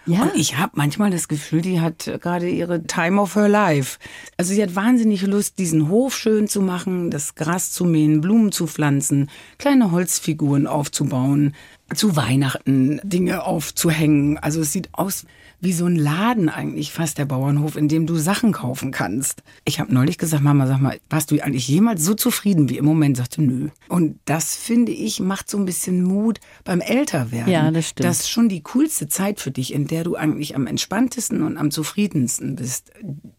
Ja. 0.05 0.23
Und 0.23 0.35
ich 0.35 0.57
habe 0.57 0.73
manchmal 0.75 1.09
das 1.09 1.29
Gefühl, 1.29 1.61
die 1.61 1.79
hat 1.79 2.05
gerade 2.21 2.49
ihre 2.49 2.83
Time 2.83 3.19
of 3.19 3.35
her 3.35 3.47
life. 3.47 3.97
Also 4.37 4.53
sie 4.53 4.61
hat 4.61 4.75
wahnsinnig 4.75 5.21
Lust, 5.23 5.57
diesen 5.57 5.89
Hof 5.89 6.15
schön 6.15 6.47
zu 6.47 6.61
machen, 6.61 7.09
das 7.09 7.35
Gras 7.35 7.71
zu 7.71 7.85
mähen, 7.85 8.21
Blumen 8.21 8.51
zu 8.51 8.67
pflanzen, 8.67 9.29
kleine 9.57 9.91
Holzfiguren 9.91 10.67
aufzubauen, 10.67 11.55
zu 11.95 12.15
Weihnachten 12.15 12.99
Dinge 13.03 13.43
aufzuhängen. 13.45 14.37
Also 14.37 14.61
es 14.61 14.73
sieht 14.73 14.89
aus 14.91 15.25
wie 15.59 15.73
so 15.73 15.85
ein 15.85 15.95
Laden 15.95 16.49
eigentlich 16.49 16.91
fast 16.91 17.17
der 17.17 17.25
Bauernhof, 17.25 17.75
in 17.75 17.87
dem 17.87 18.05
du 18.05 18.15
Sachen 18.15 18.51
kaufen 18.51 18.91
kannst. 18.91 19.43
Ich 19.63 19.79
habe 19.79 19.93
neulich 19.93 20.17
gesagt, 20.17 20.43
Mama, 20.43 20.67
sag 20.67 20.79
mal, 20.79 20.99
warst 21.09 21.31
du 21.31 21.39
eigentlich 21.41 21.67
jemals 21.67 22.03
so 22.03 22.13
zufrieden 22.13 22.69
wie 22.69 22.77
im 22.77 22.85
Moment? 22.85 23.17
Sagte, 23.17 23.41
nö. 23.41 23.69
Und 23.87 24.19
das 24.25 24.55
finde 24.55 24.91
ich 24.91 25.19
macht 25.19 25.49
so 25.49 25.57
ein 25.57 25.65
bisschen 25.65 26.03
Mut 26.03 26.39
beim 26.63 26.81
Älterwerden. 26.81 27.51
Ja, 27.51 27.71
das 27.71 27.89
stimmt. 27.89 28.05
Das 28.05 28.21
ist 28.21 28.29
schon 28.29 28.49
die 28.49 28.61
coolste 28.61 29.07
Zeit 29.07 29.39
für 29.39 29.51
dich, 29.51 29.73
in 29.73 29.87
der 29.87 30.03
du 30.03 30.15
eigentlich 30.15 30.55
am 30.55 30.67
entspanntesten 30.67 31.43
und 31.43 31.57
am 31.57 31.71
zufriedensten 31.71 32.55
bist. 32.55 32.91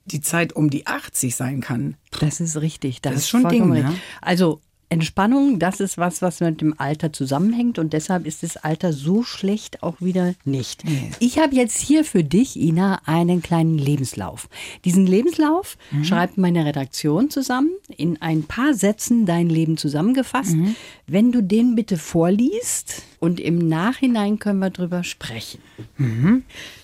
Die 0.05 0.21
Zeit 0.21 0.53
um 0.55 0.71
die 0.71 0.87
80 0.87 1.35
sein 1.35 1.61
kann. 1.61 1.97
Das 2.21 2.41
ist 2.41 2.61
richtig. 2.61 3.03
Das, 3.03 3.13
Das 3.13 3.23
ist 3.23 3.29
schon 3.29 3.49
Ding, 3.49 3.69
ne? 3.71 3.95
Also 4.21 4.61
Entspannung, 4.89 5.59
das 5.59 5.81
ist 5.81 5.99
was, 5.99 6.23
was 6.23 6.39
mit 6.41 6.61
dem 6.61 6.75
Alter 6.79 7.13
zusammenhängt 7.13 7.79
und 7.81 7.93
deshalb 7.93 8.25
ist 8.25 8.45
das 8.45 8.57
Alter 8.57 8.93
so 8.93 9.25
schlecht 9.25 9.83
auch 9.83 10.01
wieder 10.01 10.35
nicht. 10.45 10.85
Ich 11.19 11.39
habe 11.41 11.57
jetzt 11.57 11.79
hier 11.81 12.05
für 12.05 12.23
dich, 12.23 12.57
Ina, 12.57 13.01
einen 13.05 13.43
kleinen 13.43 13.79
Lebenslauf. 13.79 14.49
Diesen 14.85 15.07
Lebenslauf 15.07 15.77
Mhm. 15.91 16.05
schreibt 16.05 16.39
meine 16.39 16.65
Redaktion 16.65 17.31
zusammen, 17.31 17.71
in 17.97 18.23
ein 18.23 18.45
paar 18.45 18.75
Sätzen 18.75 19.27
dein 19.27 19.49
Leben 19.49 19.77
zusammengefasst. 19.77 20.55
Mhm. 20.55 20.77
Wenn 21.09 21.33
du 21.33 21.43
den 21.43 21.75
bitte 21.75 21.97
vorliest 21.97 23.03
und 23.21 23.41
im 23.41 23.59
Nachhinein 23.59 24.39
können 24.39 24.59
wir 24.59 24.71
drüber 24.71 25.05
sprechen. 25.05 25.61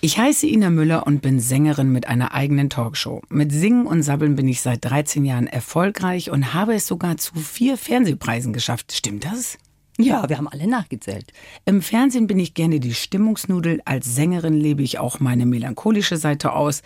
Ich 0.01 0.17
heiße 0.17 0.47
Ina 0.47 0.69
Müller 0.69 1.05
und 1.07 1.21
bin 1.21 1.39
Sängerin 1.39 1.91
mit 1.91 2.07
einer 2.07 2.33
eigenen 2.33 2.69
Talkshow. 2.69 3.21
Mit 3.29 3.51
Singen 3.51 3.85
und 3.85 4.03
Sabbeln 4.03 4.35
bin 4.35 4.47
ich 4.47 4.61
seit 4.61 4.83
13 4.85 5.25
Jahren 5.25 5.47
erfolgreich 5.47 6.29
und 6.31 6.53
habe 6.53 6.73
es 6.73 6.87
sogar 6.87 7.17
zu 7.17 7.35
vier 7.35 7.77
Fernsehpreisen 7.77 8.53
geschafft. 8.53 8.93
Stimmt 8.93 9.25
das? 9.25 9.57
Ja, 9.99 10.27
wir 10.27 10.37
haben 10.37 10.47
alle 10.47 10.67
nachgezählt. 10.67 11.31
Im 11.65 11.83
Fernsehen 11.83 12.25
bin 12.25 12.39
ich 12.39 12.55
gerne 12.55 12.79
die 12.79 12.95
Stimmungsnudel. 12.95 13.79
Als 13.85 14.15
Sängerin 14.15 14.55
lebe 14.55 14.81
ich 14.81 14.97
auch 14.97 15.19
meine 15.19 15.45
melancholische 15.45 16.17
Seite 16.17 16.53
aus. 16.53 16.81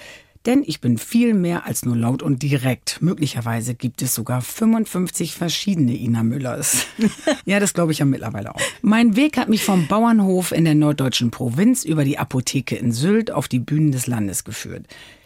Denn 0.48 0.63
ich 0.66 0.80
bin 0.80 0.98
viel 0.98 1.34
mehr 1.34 1.66
als 1.66 1.86
nur 1.86 1.98
laut 1.98 2.24
und 2.24 2.42
direkt. 2.42 3.01
Möglicherweise 3.01 3.75
gibt 3.75 4.01
es 4.01 4.16
sogar 4.16 4.42
55 4.42 5.34
verschiedene 5.34 5.94
Ina 5.94 6.24
Müllers. 6.24 6.86
ja, 7.46 7.60
das 7.60 7.74
glaube 7.74 7.92
ich 7.92 8.00
ja 8.00 8.06
mittlerweile 8.06 8.56
auch. 8.56 8.62
Mein 8.82 9.18
Weg 9.18 9.36
hat 9.36 9.50
mich 9.50 9.66
vom 9.66 9.88
Bauernhof 9.88 10.54
in 10.54 10.63
der 10.63 10.74
norddeutschen 10.74 11.32
Provinz 11.32 11.84
über 11.84 12.06
die 12.06 12.18
Apotheke 12.18 12.77
in 12.77 12.94
Sylt 12.94 13.30
auf 13.30 13.50
die 13.50 13.60
Bühnen 13.60 13.92
des 13.92 14.08
Landes 14.08 14.46
geführt. 14.46 14.86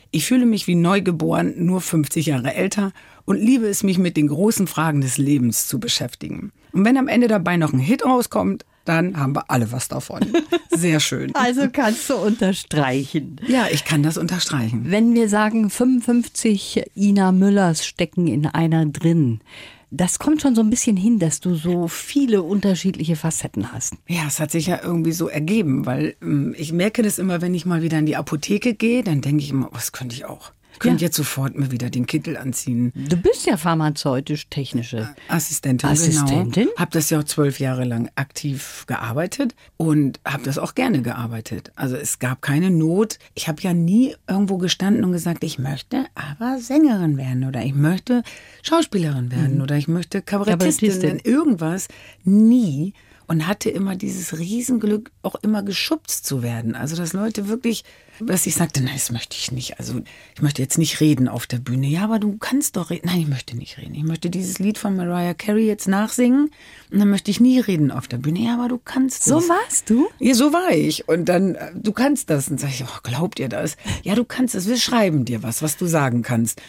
Ich 0.10 0.26
fühle 0.26 0.48
mich 0.48 0.66
wie 0.66 0.74
neugeboren, 0.74 1.54
nur 1.56 1.82
50 1.82 2.26
Jahre 2.26 2.56
älter 2.56 2.92
und 3.26 3.38
liebe 3.38 3.68
es, 3.68 3.84
mich 3.84 4.00
mit 4.00 4.18
den 4.18 4.28
großen 4.28 4.66
Fragen 4.66 5.02
des 5.02 5.20
Lebens 5.20 5.68
zu 5.68 5.80
beschäftigen. 5.80 6.52
Und 6.74 6.84
wenn 6.84 6.98
am 6.98 7.08
Ende 7.08 7.28
dabei 7.28 7.58
noch 7.58 7.74
ein 7.74 7.80
Hit 7.80 8.04
rauskommt, 8.04 8.66
dann 8.86 9.18
haben 9.18 9.36
wir 9.36 9.50
alle 9.50 9.72
was 9.72 9.88
davon. 9.88 10.22
Sehr 10.70 11.00
schön. 11.00 11.32
Also 11.42 11.70
kannst 11.72 12.10
du 12.10 12.16
unterstreichen. 12.16 13.38
Ja, 13.48 13.66
ich 13.72 13.84
kann 13.84 14.04
das 14.04 14.18
unterstreichen. 14.18 14.86
Wenn 14.86 15.16
wir 15.16 15.28
sagen, 15.28 15.70
55 15.70 16.84
Ina 16.96 17.32
Müllers 17.32 17.86
stecken 17.86 18.28
in 18.28 18.46
einer 18.46 18.86
drin, 18.86 19.42
das 19.90 20.20
kommt 20.20 20.42
schon 20.42 20.56
so 20.56 20.62
ein 20.62 20.70
bisschen 20.70 20.96
hin, 20.96 21.20
dass 21.20 21.42
du 21.42 21.56
so 21.56 21.88
viele 21.88 22.44
unterschiedliche 22.44 23.18
Facetten 23.18 23.74
hast. 23.74 23.96
Ja, 24.08 24.24
es 24.28 24.40
hat 24.40 24.52
sich 24.52 24.68
ja 24.68 24.80
irgendwie 24.82 25.12
so 25.12 25.28
ergeben, 25.28 25.86
weil 25.86 26.16
ähm, 26.22 26.56
ich 26.58 26.72
merke 26.72 27.02
das 27.02 27.20
immer, 27.20 27.42
wenn 27.42 27.54
ich 27.54 27.66
mal 27.66 27.82
wieder 27.82 28.00
in 28.00 28.06
die 28.06 28.16
Apotheke 28.16 28.74
gehe, 28.74 29.04
dann 29.04 29.22
denke 29.22 29.44
ich 29.44 29.50
immer, 29.50 29.70
was 29.72 29.92
könnte 29.92 30.16
ich 30.16 30.26
auch? 30.26 30.52
Könnte 30.82 31.02
Ja. 31.04 31.08
jetzt 31.08 31.16
sofort 31.16 31.56
mir 31.58 31.72
wieder 31.72 31.90
den 31.90 32.06
Kittel 32.08 32.36
anziehen. 32.36 32.92
Du 32.96 33.16
bist 33.16 33.46
ja 33.46 33.56
pharmazeutisch-technische. 33.56 35.14
Assistentin, 35.30 35.90
Assistentin? 35.90 36.52
genau. 36.66 36.72
Habe 36.78 36.92
das 36.92 37.10
ja 37.10 37.20
auch 37.20 37.24
zwölf 37.24 37.60
Jahre 37.60 37.86
lang 37.86 38.10
aktiv 38.16 38.84
gearbeitet 38.88 39.56
und 39.78 40.20
habe 40.26 40.44
das 40.44 40.58
auch 40.58 40.76
gerne 40.76 41.02
gearbeitet. 41.02 41.72
Also 41.76 41.96
es 41.96 42.20
gab 42.20 42.42
keine 42.42 42.72
Not. 42.72 43.20
Ich 43.36 43.48
habe 43.48 43.62
ja 43.62 43.74
nie 43.74 44.16
irgendwo 44.28 44.58
gestanden 44.58 45.04
und 45.06 45.12
gesagt, 45.12 45.44
ich 45.44 45.60
möchte 45.60 46.06
aber 46.16 46.60
Sängerin 46.60 47.16
werden 47.18 47.46
oder 47.46 47.64
ich 47.64 47.74
möchte 47.76 48.24
Schauspielerin 48.64 49.32
werden 49.32 49.62
oder 49.62 49.78
ich 49.78 49.88
möchte 49.88 50.22
Kabarettistin 50.22 50.90
Kabarettistin. 50.90 51.32
Irgendwas. 51.32 51.88
Nie. 52.24 52.94
Und 53.32 53.48
hatte 53.48 53.70
immer 53.70 53.96
dieses 53.96 54.38
Riesenglück, 54.38 55.10
auch 55.22 55.36
immer 55.36 55.64
geschubst 55.64 56.26
zu 56.26 56.44
werden. 56.44 56.76
Also, 56.76 56.98
dass 56.98 57.14
Leute 57.14 57.48
wirklich, 57.48 57.86
dass 58.20 58.46
ich 58.46 58.56
sagte, 58.56 58.84
nein, 58.84 58.96
das 58.96 59.10
möchte 59.10 59.38
ich 59.40 59.54
nicht. 59.54 59.80
Also, 59.80 60.02
ich 60.36 60.42
möchte 60.42 60.62
jetzt 60.62 60.78
nicht 60.78 61.00
reden 61.00 61.30
auf 61.30 61.48
der 61.48 61.60
Bühne. 61.60 61.88
Ja, 61.88 62.04
aber 62.04 62.20
du 62.20 62.38
kannst 62.38 62.76
doch 62.76 62.90
reden. 62.90 63.08
Nein, 63.08 63.22
ich 63.22 63.28
möchte 63.30 63.56
nicht 63.56 63.78
reden. 63.78 63.96
Ich 63.96 64.04
möchte 64.04 64.30
dieses 64.30 64.60
Lied 64.60 64.78
von 64.78 64.98
Mariah 64.98 65.34
Carey 65.34 65.66
jetzt 65.66 65.88
nachsingen. 65.88 66.52
Und 66.92 67.00
dann 67.00 67.10
möchte 67.10 67.32
ich 67.32 67.40
nie 67.40 67.58
reden 67.62 67.90
auf 67.90 68.10
der 68.10 68.18
Bühne. 68.18 68.40
Ja, 68.40 68.56
aber 68.56 68.68
du 68.68 68.78
kannst 68.84 69.24
So 69.24 69.38
es. 69.38 69.48
warst 69.48 69.90
du? 69.90 70.10
Ja, 70.20 70.34
so 70.34 70.52
war 70.52 70.72
ich. 70.72 71.08
Und 71.08 71.30
dann, 71.30 71.56
äh, 71.56 71.72
du 71.74 71.94
kannst 71.94 72.30
das. 72.30 72.50
Und 72.50 72.60
sag 72.60 72.72
ich, 72.72 72.84
oh, 72.84 73.00
glaubt 73.02 73.40
ihr 73.40 73.48
das? 73.48 73.78
Ja, 74.04 74.16
du 74.16 74.26
kannst 74.26 74.56
es. 74.56 74.68
Wir 74.68 74.76
schreiben 74.78 75.24
dir 75.24 75.42
was, 75.42 75.62
was 75.62 75.78
du 75.78 75.86
sagen 75.86 76.22
kannst. 76.22 76.62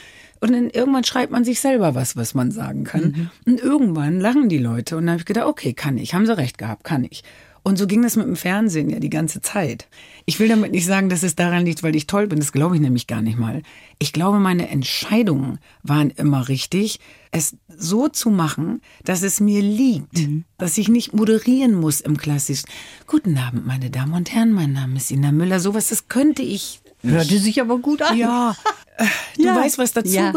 Und 0.42 0.50
dann 0.50 0.70
irgendwann 0.70 1.04
schreibt 1.04 1.30
man 1.30 1.44
sich 1.44 1.60
selber 1.60 1.94
was, 1.94 2.16
was 2.16 2.34
man 2.34 2.50
sagen 2.50 2.82
kann. 2.82 3.30
Und 3.46 3.60
irgendwann 3.60 4.18
lachen 4.18 4.48
die 4.48 4.58
Leute. 4.58 4.96
Und 4.96 5.06
dann 5.06 5.12
habe 5.12 5.20
ich 5.20 5.26
gedacht, 5.26 5.46
okay, 5.46 5.72
kann 5.72 5.98
ich. 5.98 6.14
Haben 6.14 6.26
sie 6.26 6.36
recht 6.36 6.58
gehabt, 6.58 6.82
kann 6.82 7.04
ich. 7.08 7.22
Und 7.62 7.78
so 7.78 7.86
ging 7.86 8.02
das 8.02 8.16
mit 8.16 8.26
dem 8.26 8.34
Fernsehen 8.34 8.90
ja 8.90 8.98
die 8.98 9.08
ganze 9.08 9.40
Zeit. 9.40 9.86
Ich 10.26 10.40
will 10.40 10.48
damit 10.48 10.72
nicht 10.72 10.84
sagen, 10.84 11.08
dass 11.08 11.22
es 11.22 11.36
daran 11.36 11.64
liegt, 11.64 11.84
weil 11.84 11.94
ich 11.94 12.08
toll 12.08 12.26
bin. 12.26 12.40
Das 12.40 12.50
glaube 12.50 12.74
ich 12.74 12.80
nämlich 12.80 13.06
gar 13.06 13.22
nicht 13.22 13.38
mal. 13.38 13.62
Ich 14.00 14.12
glaube, 14.12 14.40
meine 14.40 14.68
Entscheidungen 14.68 15.60
waren 15.84 16.10
immer 16.10 16.48
richtig, 16.48 16.98
es 17.30 17.56
so 17.68 18.08
zu 18.08 18.30
machen, 18.30 18.80
dass 19.04 19.22
es 19.22 19.38
mir 19.38 19.62
liegt, 19.62 20.26
dass 20.58 20.76
ich 20.76 20.88
nicht 20.88 21.14
moderieren 21.14 21.74
muss 21.74 22.00
im 22.00 22.16
Klassischen. 22.16 22.66
Guten 23.06 23.38
Abend, 23.38 23.64
meine 23.64 23.90
Damen 23.90 24.14
und 24.14 24.34
Herren, 24.34 24.50
mein 24.50 24.72
Name 24.72 24.96
ist 24.96 25.12
Ina 25.12 25.30
Müller. 25.30 25.60
Sowas, 25.60 25.90
das 25.90 26.08
könnte 26.08 26.42
ich 26.42 26.81
Hörte 27.02 27.38
sich 27.38 27.60
aber 27.60 27.78
gut 27.78 28.02
an. 28.02 28.16
ja, 28.16 28.54
äh, 28.96 29.04
du 29.36 29.44
Ja. 29.44 29.56
weißt, 29.56 29.78
was 29.78 29.92
dazu 29.92 30.12
Ja, 30.14 30.32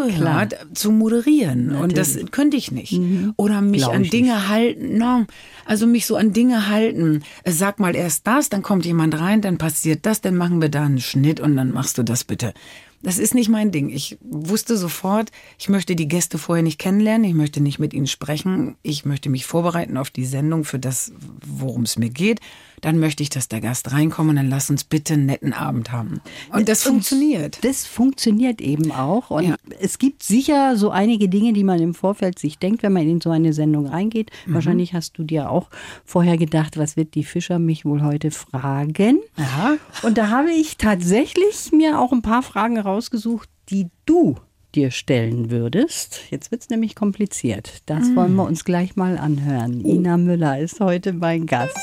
zu 0.74 0.92
moderieren. 0.92 1.76
Und 1.76 1.98
das 1.98 2.18
könnte 2.32 2.58
ich 2.58 2.72
nicht. 2.72 3.00
Oder 3.38 3.62
mich 3.62 3.82
Glaub 3.82 3.94
an 3.94 4.04
Dinge 4.04 4.48
halten. 4.50 4.98
No, 4.98 5.26
also 5.66 5.86
mich 5.88 6.06
so 6.06 6.16
an 6.16 6.34
Dinge 6.34 6.68
halten. 6.70 7.24
Äh, 7.44 7.52
Sag 7.52 7.80
mal 7.80 7.96
erst 7.96 8.26
das, 8.28 8.50
dann 8.50 8.64
kommt 8.64 8.86
jemand 8.86 9.20
rein, 9.20 9.42
dann 9.42 9.58
passiert 9.58 10.06
das, 10.06 10.22
dann 10.22 10.36
machen 10.36 10.62
wir 10.62 10.70
da 10.70 10.84
einen 10.86 11.00
Schnitt 11.02 11.40
und 11.40 11.56
dann 11.56 11.72
machst 11.72 11.98
du 11.98 12.04
das 12.04 12.24
bitte. 12.24 12.54
Das 13.02 13.20
ist 13.20 13.36
nicht 13.36 13.50
mein 13.50 13.72
Ding. 13.72 13.90
Ich 13.90 14.18
wusste 14.22 14.78
sofort, 14.78 15.32
ich 15.60 15.70
möchte 15.70 15.96
die 15.96 16.08
Gäste 16.08 16.38
vorher 16.38 16.64
nicht 16.64 16.80
kennenlernen, 16.80 17.26
ich 17.30 17.36
möchte 17.36 17.62
nicht 17.62 17.78
mit 17.80 17.94
ihnen 17.94 18.08
sprechen, 18.08 18.76
ich 18.82 19.06
möchte 19.06 19.30
mich 19.30 19.46
vorbereiten 19.46 19.98
auf 19.98 20.10
die 20.10 20.26
Sendung 20.26 20.64
für 20.64 20.80
das, 20.80 21.12
worum 21.46 21.84
es 21.84 21.98
mir 21.98 22.10
geht. 22.10 22.40
Dann 22.82 23.00
möchte 23.00 23.24
ich, 23.24 23.30
dass 23.30 23.48
der 23.48 23.62
Gast 23.62 23.92
reinkommt 23.94 24.30
und 24.32 24.36
dann 24.36 24.50
lass 24.50 24.70
uns 24.70 24.84
bitte 24.84 25.14
einen 25.14 25.26
netten 25.26 25.54
Abend 25.54 25.92
haben. 25.92 26.20
Und 26.52 26.68
das 26.68 26.84
funktioniert. 26.84 27.60
Das 27.64 27.86
funktioniert 27.86 28.60
eben 28.62 28.92
auch. 28.92 29.32
Und 29.32 29.46
Ja. 29.46 29.56
es 29.80 29.98
gibt 29.98 30.22
sicher 30.24 30.76
so 30.76 30.90
einige 30.92 31.30
Dinge, 31.30 31.54
die 31.54 31.64
man 31.64 31.80
im 31.80 31.94
Vorfeld 31.94 32.38
sich 32.38 32.60
denkt, 32.60 32.84
wenn 32.84 32.94
man 32.94 33.08
in 33.08 33.22
so 33.22 33.30
eine 33.32 33.54
Sendung 33.54 33.88
reingeht. 33.88 34.30
Mhm. 34.46 34.54
Wahrscheinlich 34.56 34.94
hast 34.94 35.18
du 35.18 35.24
dir 35.24 35.50
auch 35.50 35.70
vorher 36.04 36.38
gedacht, 36.38 36.78
was 36.78 36.98
wird 36.98 37.16
die 37.16 37.24
Fischer 37.24 37.60
mich 37.60 37.86
wohl 37.86 38.04
heute 38.04 38.30
fragen? 38.30 39.20
Ja. 39.38 39.78
Und 40.04 40.18
da 40.18 40.30
habe 40.30 40.52
ich 40.52 40.78
tatsächlich 40.78 41.72
mir 41.72 42.00
auch 42.00 42.12
ein 42.12 42.22
paar 42.22 42.44
Fragen 42.44 42.78
rausgesucht, 42.86 43.50
die 43.70 43.88
du 44.06 44.36
dir 44.76 44.92
stellen 44.92 45.50
würdest. 45.52 46.20
Jetzt 46.32 46.52
wird 46.52 46.62
es 46.62 46.70
nämlich 46.70 46.96
kompliziert. 46.96 47.82
Das 47.86 48.10
Mm. 48.10 48.16
wollen 48.16 48.36
wir 48.36 48.44
uns 48.46 48.64
gleich 48.66 48.96
mal 48.96 49.18
anhören. 49.18 49.82
Oh. 49.84 49.94
Ina 49.94 50.18
Müller 50.18 50.60
ist 50.60 50.80
heute 50.80 51.14
mein 51.14 51.46
Gast. 51.46 51.78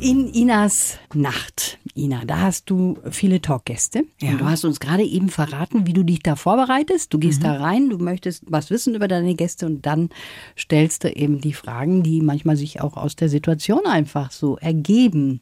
In 0.00 0.28
Inas 0.32 0.98
Nacht, 1.12 1.78
Ina, 1.98 2.24
da 2.24 2.40
hast 2.40 2.70
du 2.70 2.98
viele 3.10 3.42
Talkgäste. 3.42 4.04
Ja. 4.20 4.30
Und 4.30 4.40
du 4.40 4.44
hast 4.44 4.64
uns 4.64 4.80
gerade 4.80 5.02
eben 5.02 5.28
verraten, 5.28 5.86
wie 5.86 5.92
du 5.92 6.04
dich 6.04 6.20
da 6.20 6.36
vorbereitest. 6.36 7.12
Du 7.12 7.18
gehst 7.18 7.42
da 7.42 7.54
rein, 7.54 7.90
du 7.90 7.98
möchtest 7.98 8.44
was 8.46 8.70
wissen 8.70 8.94
über 8.94 9.08
deine 9.08 9.34
Gäste 9.34 9.66
und 9.66 9.84
dann 9.84 10.10
stellst 10.56 11.04
du 11.04 11.12
eben 11.14 11.40
die 11.40 11.52
Fragen, 11.52 12.02
die 12.02 12.20
manchmal 12.20 12.56
sich 12.56 12.80
auch 12.80 12.96
aus 12.96 13.16
der 13.16 13.28
Situation 13.28 13.84
einfach 13.84 14.30
so 14.30 14.56
ergeben. 14.58 15.40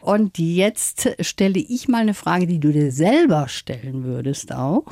Und 0.00 0.38
jetzt 0.38 1.16
stelle 1.20 1.58
ich 1.58 1.88
mal 1.88 2.02
eine 2.02 2.14
Frage, 2.14 2.46
die 2.46 2.60
du 2.60 2.70
dir 2.70 2.92
selber 2.92 3.48
stellen 3.48 4.04
würdest 4.04 4.54
auch. 4.54 4.84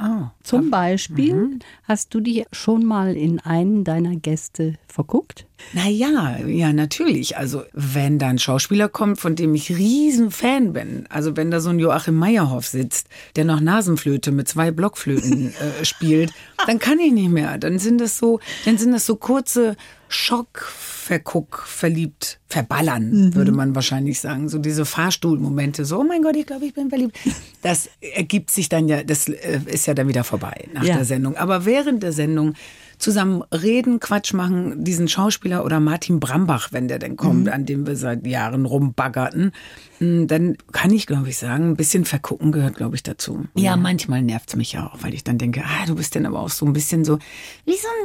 Oh. 0.00 0.26
Zum 0.42 0.70
Beispiel, 0.70 1.58
hast 1.84 2.14
du 2.14 2.20
dich 2.20 2.46
schon 2.50 2.84
mal 2.84 3.14
in 3.14 3.38
einen 3.38 3.84
deiner 3.84 4.16
Gäste 4.16 4.74
verguckt? 4.88 5.46
Naja, 5.72 6.38
ja, 6.46 6.72
natürlich. 6.72 7.36
Also, 7.36 7.64
wenn 7.72 8.18
da 8.18 8.28
ein 8.28 8.38
Schauspieler 8.38 8.88
kommt, 8.88 9.18
von 9.20 9.34
dem 9.34 9.54
ich 9.54 9.70
riesen 9.70 10.30
Fan 10.30 10.72
bin, 10.72 11.06
also 11.08 11.36
wenn 11.36 11.50
da 11.50 11.60
so 11.60 11.70
ein 11.70 11.78
Joachim 11.78 12.14
Meyerhoff 12.16 12.66
sitzt, 12.66 13.08
der 13.36 13.44
noch 13.44 13.60
Nasenflöte 13.60 14.30
mit 14.32 14.48
zwei 14.48 14.70
Blockflöten 14.70 15.54
äh, 15.80 15.84
spielt, 15.84 16.32
dann 16.66 16.78
kann 16.78 16.98
ich 16.98 17.12
nicht 17.12 17.30
mehr. 17.30 17.58
Dann 17.58 17.78
sind 17.78 18.00
das 18.00 18.18
so, 18.18 18.40
dann 18.64 18.78
sind 18.78 18.92
das 18.92 19.06
so 19.06 19.16
kurze 19.16 19.76
Schock, 20.08 20.60
Verguck, 21.04 21.64
verliebt, 21.66 22.38
verballern, 22.48 23.34
würde 23.34 23.52
man 23.52 23.74
wahrscheinlich 23.74 24.20
sagen. 24.20 24.48
So 24.48 24.58
diese 24.58 24.84
Fahrstuhlmomente, 24.86 25.84
so, 25.84 25.98
oh 26.00 26.04
mein 26.04 26.22
Gott, 26.22 26.34
ich 26.36 26.46
glaube, 26.46 26.64
ich 26.66 26.72
bin 26.72 26.88
verliebt. 26.88 27.18
Das 27.62 27.90
ergibt 28.00 28.50
sich 28.50 28.68
dann 28.70 28.88
ja, 28.88 29.02
das 29.02 29.28
äh, 29.28 29.60
ist 29.66 29.86
ja 29.86 29.92
dann 29.94 30.08
wieder 30.08 30.24
vorbei 30.24 30.68
nach 30.72 30.84
Ja. 30.84 30.96
der 30.96 31.04
Sendung. 31.04 31.36
Aber 31.36 31.64
während 31.66 32.02
der 32.02 32.12
Sendung 32.12 32.54
zusammen 32.98 33.42
reden, 33.52 34.00
Quatsch 34.00 34.32
machen, 34.32 34.84
diesen 34.84 35.08
Schauspieler 35.08 35.64
oder 35.64 35.80
Martin 35.80 36.20
Brambach, 36.20 36.72
wenn 36.72 36.88
der 36.88 36.98
denn 36.98 37.16
kommt, 37.16 37.48
an 37.48 37.66
dem 37.66 37.86
wir 37.86 37.96
seit 37.96 38.26
Jahren 38.26 38.66
rumbaggerten, 38.66 39.52
mh, 40.00 40.26
dann 40.26 40.56
kann 40.72 40.90
ich, 40.92 41.06
glaube 41.06 41.28
ich, 41.28 41.38
sagen, 41.38 41.70
ein 41.70 41.76
bisschen 41.76 42.04
vergucken 42.04 42.52
gehört, 42.52 42.76
glaube 42.76 42.96
ich, 42.96 43.02
dazu. 43.02 43.44
Ja, 43.54 43.76
manchmal 43.76 44.22
nervt's 44.22 44.56
mich 44.56 44.72
ja 44.72 44.86
auch, 44.86 45.02
weil 45.02 45.14
ich 45.14 45.24
dann 45.24 45.38
denke, 45.38 45.62
ah, 45.64 45.86
du 45.86 45.94
bist 45.94 46.14
denn 46.14 46.26
aber 46.26 46.40
auch 46.40 46.50
so 46.50 46.66
ein 46.66 46.72
bisschen 46.72 47.04
so, 47.04 47.18
wie 47.64 47.72
so 47.76 47.88
ein 47.88 48.02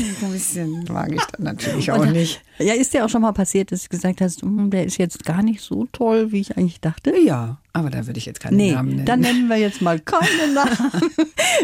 Mädchen. 0.00 0.14
So 0.20 0.26
ein 0.26 0.32
bisschen 0.32 0.84
mag 0.92 1.12
ich 1.12 1.22
dann 1.24 1.44
natürlich 1.44 1.90
auch 1.92 2.04
nicht. 2.06 2.42
Ja, 2.58 2.74
ist 2.74 2.94
dir 2.94 3.04
auch 3.04 3.08
schon 3.08 3.22
mal 3.22 3.32
passiert, 3.32 3.72
dass 3.72 3.82
du 3.84 3.88
gesagt 3.88 4.20
hast, 4.20 4.42
"Hm, 4.42 4.70
der 4.70 4.84
ist 4.84 4.98
jetzt 4.98 5.24
gar 5.24 5.42
nicht 5.42 5.60
so 5.60 5.86
toll, 5.92 6.32
wie 6.32 6.40
ich 6.40 6.56
eigentlich 6.56 6.80
dachte? 6.80 7.14
Ja, 7.18 7.58
aber 7.74 7.90
da 7.90 8.06
würde 8.06 8.18
ich 8.18 8.24
jetzt 8.24 8.40
keine 8.40 8.56
Nee, 8.56 8.72
Namen 8.72 8.90
nennen. 8.90 9.04
dann 9.04 9.20
nennen 9.20 9.48
wir 9.48 9.56
jetzt 9.58 9.82
mal 9.82 9.98
keine 10.00 10.52
Namen. 10.54 11.10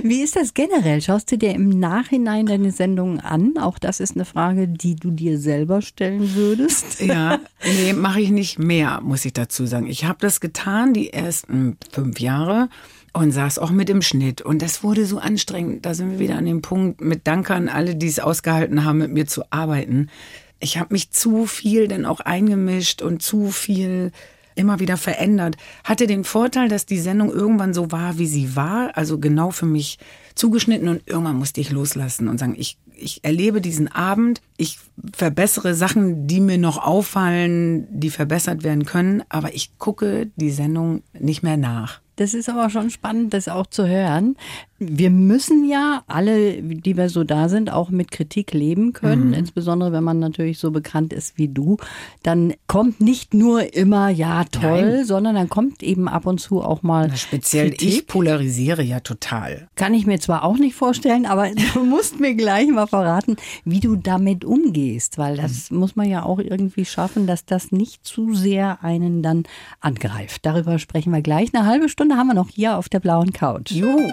Wie 0.03 0.21
ist 0.23 0.37
das 0.37 0.53
generell? 0.55 1.01
Schaust 1.01 1.31
du 1.33 1.39
dir 1.39 1.55
im 1.55 1.69
Nachhinein 1.71 2.47
deine 2.47 2.73
Sendungen 2.73 3.21
an? 3.21 3.55
Auch 3.59 3.79
das 3.79 4.01
ist 4.01 4.17
eine 4.17 4.25
Frage, 4.25 4.69
die 4.69 4.97
du 4.97 5.11
dir 5.13 5.39
selber 5.39 5.81
stellen 5.83 6.35
würdest. 6.35 7.01
Ja, 7.01 7.39
nee, 7.65 7.93
mache 7.93 8.21
ich 8.21 8.31
nicht 8.31 8.59
mehr, 8.59 9.01
muss 9.03 9.25
ich 9.25 9.33
dazu 9.33 9.67
sagen. 9.67 9.87
Ich 9.87 10.05
habe 10.05 10.19
das 10.21 10.41
getan 10.41 10.93
die 10.93 11.13
ersten 11.13 11.77
fünf 11.93 12.19
Jahre 12.21 12.69
und 13.13 13.31
saß 13.33 13.59
auch 13.61 13.71
mit 13.71 13.89
im 13.89 14.03
Schnitt. 14.03 14.43
Und 14.43 14.63
das 14.63 14.83
wurde 14.83 15.07
so 15.07 15.19
anstrengend. 15.19 15.87
Da 15.87 15.95
sind 15.95 16.11
wir 16.13 16.19
wieder 16.19 16.37
an 16.37 16.45
dem 16.45 16.61
Punkt 16.61 17.01
mit 17.01 17.27
Danke 17.29 17.55
an 17.55 17.69
alle, 17.69 17.95
die 17.97 18.07
es 18.09 18.19
ausgehalten 18.19 18.85
haben, 18.85 18.99
mit 18.99 19.13
mir 19.13 19.27
zu 19.27 19.45
arbeiten. 19.51 20.09
Ich 20.59 20.77
habe 20.79 20.93
mich 20.93 21.11
zu 21.13 21.47
viel 21.47 21.89
dann 21.89 22.05
auch 22.05 22.21
eingemischt 22.21 23.01
und 23.01 23.23
zu 23.23 23.51
viel 23.51 24.13
immer 24.55 24.81
wieder 24.81 24.97
verändert. 24.97 25.57
Hatte 25.85 26.07
den 26.07 26.25
Vorteil, 26.25 26.69
dass 26.69 26.87
die 26.87 26.99
Sendung 26.99 27.31
irgendwann 27.31 27.75
so 27.75 27.93
war, 27.93 28.19
wie 28.19 28.27
sie 28.27 28.57
war, 28.57 28.97
also 28.97 29.19
genau 29.19 29.51
für 29.51 29.67
mich 29.67 29.99
zugeschnitten 30.35 30.89
und 30.89 31.07
irgendwann 31.07 31.37
musste 31.37 31.61
ich 31.61 31.71
loslassen 31.71 32.29
und 32.29 32.39
sagen, 32.39 32.55
ich, 32.57 32.79
ich 32.97 33.25
erlebe 33.25 33.61
diesen 33.61 33.89
Abend, 33.89 34.41
ich 34.57 34.79
verbessere 35.15 35.75
Sachen, 35.75 36.27
die 36.27 36.41
mir 36.41 36.59
noch 36.59 36.79
auffallen, 36.79 37.87
die 37.91 38.11
verbessert 38.11 38.63
werden 38.63 38.87
können, 38.87 39.23
aber 39.29 39.55
ich 39.55 39.79
gucke 39.79 40.31
die 40.37 40.51
Sendung 40.51 41.03
nicht 41.19 41.43
mehr 41.43 41.57
nach. 41.57 42.01
Das 42.17 42.35
ist 42.35 42.51
aber 42.51 42.69
schon 42.69 42.91
spannend, 42.91 43.33
das 43.33 43.49
auch 43.49 43.67
zu 43.67 43.89
hören. 43.89 44.37
Wir 44.83 45.11
müssen 45.11 45.69
ja 45.69 46.03
alle, 46.07 46.63
die 46.63 46.97
wir 46.97 47.11
so 47.11 47.23
da 47.23 47.51
sind, 47.51 47.71
auch 47.71 47.91
mit 47.91 48.11
Kritik 48.11 48.55
leben 48.55 48.95
können. 48.95 49.29
Mhm. 49.29 49.35
Insbesondere 49.35 49.93
wenn 49.93 50.03
man 50.03 50.19
natürlich 50.19 50.59
so 50.59 50.71
bekannt 50.71 51.13
ist 51.13 51.37
wie 51.37 51.49
du. 51.49 51.77
Dann 52.23 52.55
kommt 52.67 52.99
nicht 53.01 53.35
nur 53.35 53.75
immer, 53.75 54.09
ja, 54.09 54.45
toll, 54.45 54.97
Nein. 54.97 55.05
sondern 55.05 55.35
dann 55.35 55.51
kommt 55.51 55.83
eben 55.83 56.09
ab 56.09 56.25
und 56.27 56.41
zu 56.41 56.63
auch 56.63 56.83
mal 56.83 57.09
Na, 57.09 57.17
speziell 57.17 57.69
Kritik. 57.69 57.89
ich 57.89 58.07
polarisiere 58.07 58.83
ja 58.83 59.01
total. 59.01 59.69
Kann 59.75 59.93
ich 59.93 60.07
mir 60.07 60.19
zwar 60.19 60.45
auch 60.45 60.57
nicht 60.57 60.75
vorstellen, 60.75 61.27
aber 61.27 61.51
du 61.75 61.85
musst 61.85 62.19
mir 62.19 62.35
gleich 62.35 62.69
mal 62.69 62.87
verraten, 62.87 63.37
wie 63.67 63.81
du 63.81 63.97
damit 63.97 64.47
umgehst, 64.47 65.19
weil 65.19 65.37
das 65.37 65.71
muss 65.71 65.95
man 65.95 66.09
ja 66.09 66.23
auch 66.23 66.39
irgendwie 66.39 66.87
schaffen, 66.87 67.27
dass 67.27 67.45
das 67.45 67.71
nicht 67.71 68.07
zu 68.07 68.35
sehr 68.35 68.83
einen 68.83 69.23
dann 69.23 69.43
angreift. 69.81 70.47
Darüber 70.47 70.79
sprechen 70.79 71.13
wir 71.13 71.21
gleich. 71.21 71.55
Eine 71.55 71.67
halbe 71.67 71.91
Stunde 71.91 72.17
haben 72.17 72.29
wir 72.29 72.35
noch 72.35 72.49
hier 72.49 72.79
auf 72.79 72.89
der 72.89 73.01
blauen 73.01 73.35
Couch. 73.35 73.73
Juhu. 73.73 74.11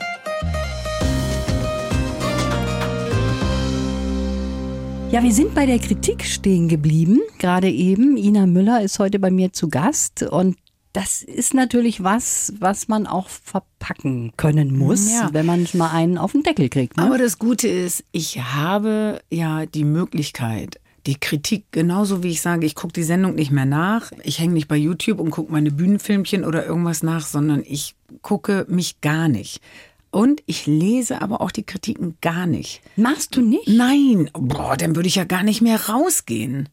Ja, 5.12 5.24
wir 5.24 5.32
sind 5.34 5.56
bei 5.56 5.66
der 5.66 5.80
Kritik 5.80 6.26
stehen 6.26 6.68
geblieben. 6.68 7.22
Gerade 7.40 7.70
eben. 7.70 8.18
Ina 8.18 8.46
Müller 8.46 8.82
ist 8.82 9.00
heute 9.00 9.20
bei 9.20 9.32
mir 9.32 9.54
zu 9.54 9.70
Gast 9.70 10.24
und 10.24 10.58
das 10.94 11.22
ist 11.22 11.54
natürlich 11.54 12.04
was, 12.04 12.54
was 12.60 12.88
man 12.88 13.08
auch 13.08 13.30
verpacken 13.30 14.34
können 14.36 14.78
muss, 14.78 15.12
Ja. 15.12 15.30
wenn 15.32 15.46
man 15.46 15.68
mal 15.74 15.92
einen 15.92 16.18
auf 16.18 16.34
den 16.34 16.44
Deckel 16.44 16.70
kriegt. 16.70 16.98
Ne? 16.98 17.04
Aber 17.04 17.18
das 17.18 17.40
Gute 17.40 17.68
ist, 17.68 18.04
ich 18.12 18.42
habe 18.42 19.22
ja 19.30 19.66
die 19.66 19.84
Möglichkeit, 19.86 20.80
die 21.06 21.16
Kritik, 21.16 21.66
genauso 21.72 22.22
wie 22.24 22.30
ich 22.30 22.42
sage, 22.42 22.66
ich 22.66 22.76
gucke 22.76 22.94
die 22.94 23.04
Sendung 23.04 23.36
nicht 23.36 23.52
mehr 23.52 23.66
nach. 23.66 24.12
Ich 24.24 24.40
hänge 24.40 24.54
nicht 24.54 24.68
bei 24.68 24.76
YouTube 24.76 25.20
und 25.20 25.32
gucke 25.32 25.52
meine 25.52 25.72
Bühnenfilmchen 25.72 26.44
oder 26.44 26.66
irgendwas 26.66 27.02
nach, 27.02 27.26
sondern 27.26 27.64
ich 27.66 27.96
gucke 28.22 28.66
mich 28.68 29.00
gar 29.02 29.30
nicht. 29.30 29.62
Und 30.18 30.42
ich 30.48 30.66
lese 30.66 31.22
aber 31.22 31.42
auch 31.42 31.52
die 31.52 31.62
Kritiken 31.62 32.18
gar 32.22 32.48
nicht. 32.48 32.82
Machst 32.96 33.36
du 33.36 33.42
nicht? 33.42 33.68
Nein, 33.68 34.32
boah, 34.34 34.76
dann 34.76 34.96
würde 34.96 35.08
ich 35.08 35.14
ja 35.14 35.26
gar 35.26 35.44
nicht 35.44 35.62
mehr 35.62 35.90
rausgehen. 35.90 36.70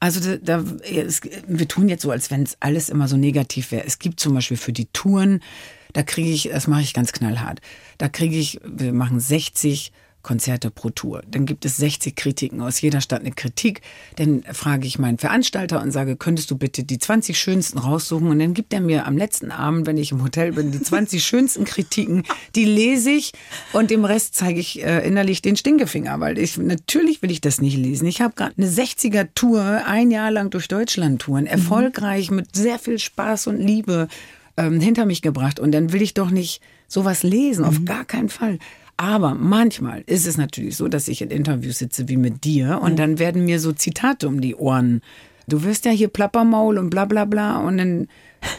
Also 0.00 0.18
da, 0.18 0.58
da 0.58 0.64
es, 0.82 1.20
wir 1.46 1.68
tun 1.68 1.88
jetzt 1.88 2.02
so, 2.02 2.10
als 2.10 2.32
wenn 2.32 2.42
es 2.42 2.56
alles 2.58 2.88
immer 2.88 3.06
so 3.06 3.16
negativ 3.16 3.70
wäre. 3.70 3.86
Es 3.86 4.00
gibt 4.00 4.18
zum 4.18 4.34
Beispiel 4.34 4.56
für 4.56 4.72
die 4.72 4.86
Touren, 4.86 5.44
da 5.92 6.02
kriege 6.02 6.30
ich, 6.30 6.48
das 6.48 6.66
mache 6.66 6.80
ich 6.80 6.92
ganz 6.92 7.12
knallhart, 7.12 7.60
da 7.98 8.08
kriege 8.08 8.36
ich, 8.36 8.58
wir 8.64 8.92
machen 8.92 9.20
60 9.20 9.92
Konzerte 10.22 10.70
pro 10.70 10.90
Tour. 10.90 11.22
Dann 11.30 11.46
gibt 11.46 11.64
es 11.64 11.76
60 11.76 12.16
Kritiken, 12.16 12.60
aus 12.60 12.80
jeder 12.80 13.00
Stadt 13.00 13.20
eine 13.20 13.30
Kritik. 13.30 13.80
Dann 14.16 14.42
frage 14.52 14.86
ich 14.86 14.98
meinen 14.98 15.18
Veranstalter 15.18 15.80
und 15.80 15.90
sage, 15.90 16.16
könntest 16.16 16.50
du 16.50 16.58
bitte 16.58 16.82
die 16.84 16.98
20 16.98 17.38
schönsten 17.38 17.78
raussuchen? 17.78 18.28
Und 18.28 18.38
dann 18.38 18.52
gibt 18.52 18.72
er 18.72 18.80
mir 18.80 19.06
am 19.06 19.16
letzten 19.16 19.50
Abend, 19.50 19.86
wenn 19.86 19.96
ich 19.96 20.12
im 20.12 20.22
Hotel 20.22 20.52
bin, 20.52 20.72
die 20.72 20.82
20 20.82 21.24
schönsten 21.24 21.64
Kritiken. 21.64 22.24
Die 22.54 22.64
lese 22.64 23.10
ich 23.10 23.32
und 23.72 23.90
dem 23.90 24.04
Rest 24.04 24.34
zeige 24.34 24.60
ich 24.60 24.84
äh, 24.84 25.06
innerlich 25.06 25.40
den 25.40 25.56
Stinkefinger, 25.56 26.20
weil 26.20 26.38
ich 26.38 26.58
natürlich 26.58 27.22
will 27.22 27.30
ich 27.30 27.40
das 27.40 27.60
nicht 27.60 27.76
lesen. 27.76 28.06
Ich 28.06 28.20
habe 28.20 28.34
gerade 28.34 28.54
eine 28.58 28.68
60er 28.68 29.28
Tour, 29.34 29.82
ein 29.86 30.10
Jahr 30.10 30.30
lang 30.30 30.50
durch 30.50 30.68
Deutschland 30.68 31.22
touren, 31.22 31.46
erfolgreich 31.46 32.30
mit 32.30 32.54
sehr 32.56 32.78
viel 32.78 32.98
Spaß 32.98 33.46
und 33.46 33.58
Liebe 33.58 34.08
ähm, 34.56 34.80
hinter 34.80 35.06
mich 35.06 35.22
gebracht. 35.22 35.60
Und 35.60 35.72
dann 35.72 35.92
will 35.92 36.02
ich 36.02 36.14
doch 36.14 36.30
nicht 36.30 36.60
sowas 36.88 37.22
lesen, 37.22 37.64
auf 37.64 37.84
gar 37.84 38.04
keinen 38.04 38.28
Fall. 38.28 38.58
Aber 39.00 39.36
manchmal 39.36 40.02
ist 40.06 40.26
es 40.26 40.36
natürlich 40.36 40.76
so, 40.76 40.88
dass 40.88 41.06
ich 41.06 41.22
in 41.22 41.30
Interviews 41.30 41.78
sitze 41.78 42.08
wie 42.08 42.16
mit 42.16 42.42
dir 42.42 42.80
und 42.82 42.98
dann 42.98 43.20
werden 43.20 43.44
mir 43.44 43.60
so 43.60 43.72
Zitate 43.72 44.26
um 44.26 44.40
die 44.40 44.56
Ohren. 44.56 45.02
Du 45.46 45.62
wirst 45.62 45.84
ja 45.84 45.92
hier 45.92 46.08
Plappermaul 46.08 46.76
und 46.78 46.90
bla 46.90 47.04
bla 47.04 47.24
bla 47.24 47.58
und 47.58 47.78
dann 47.78 48.08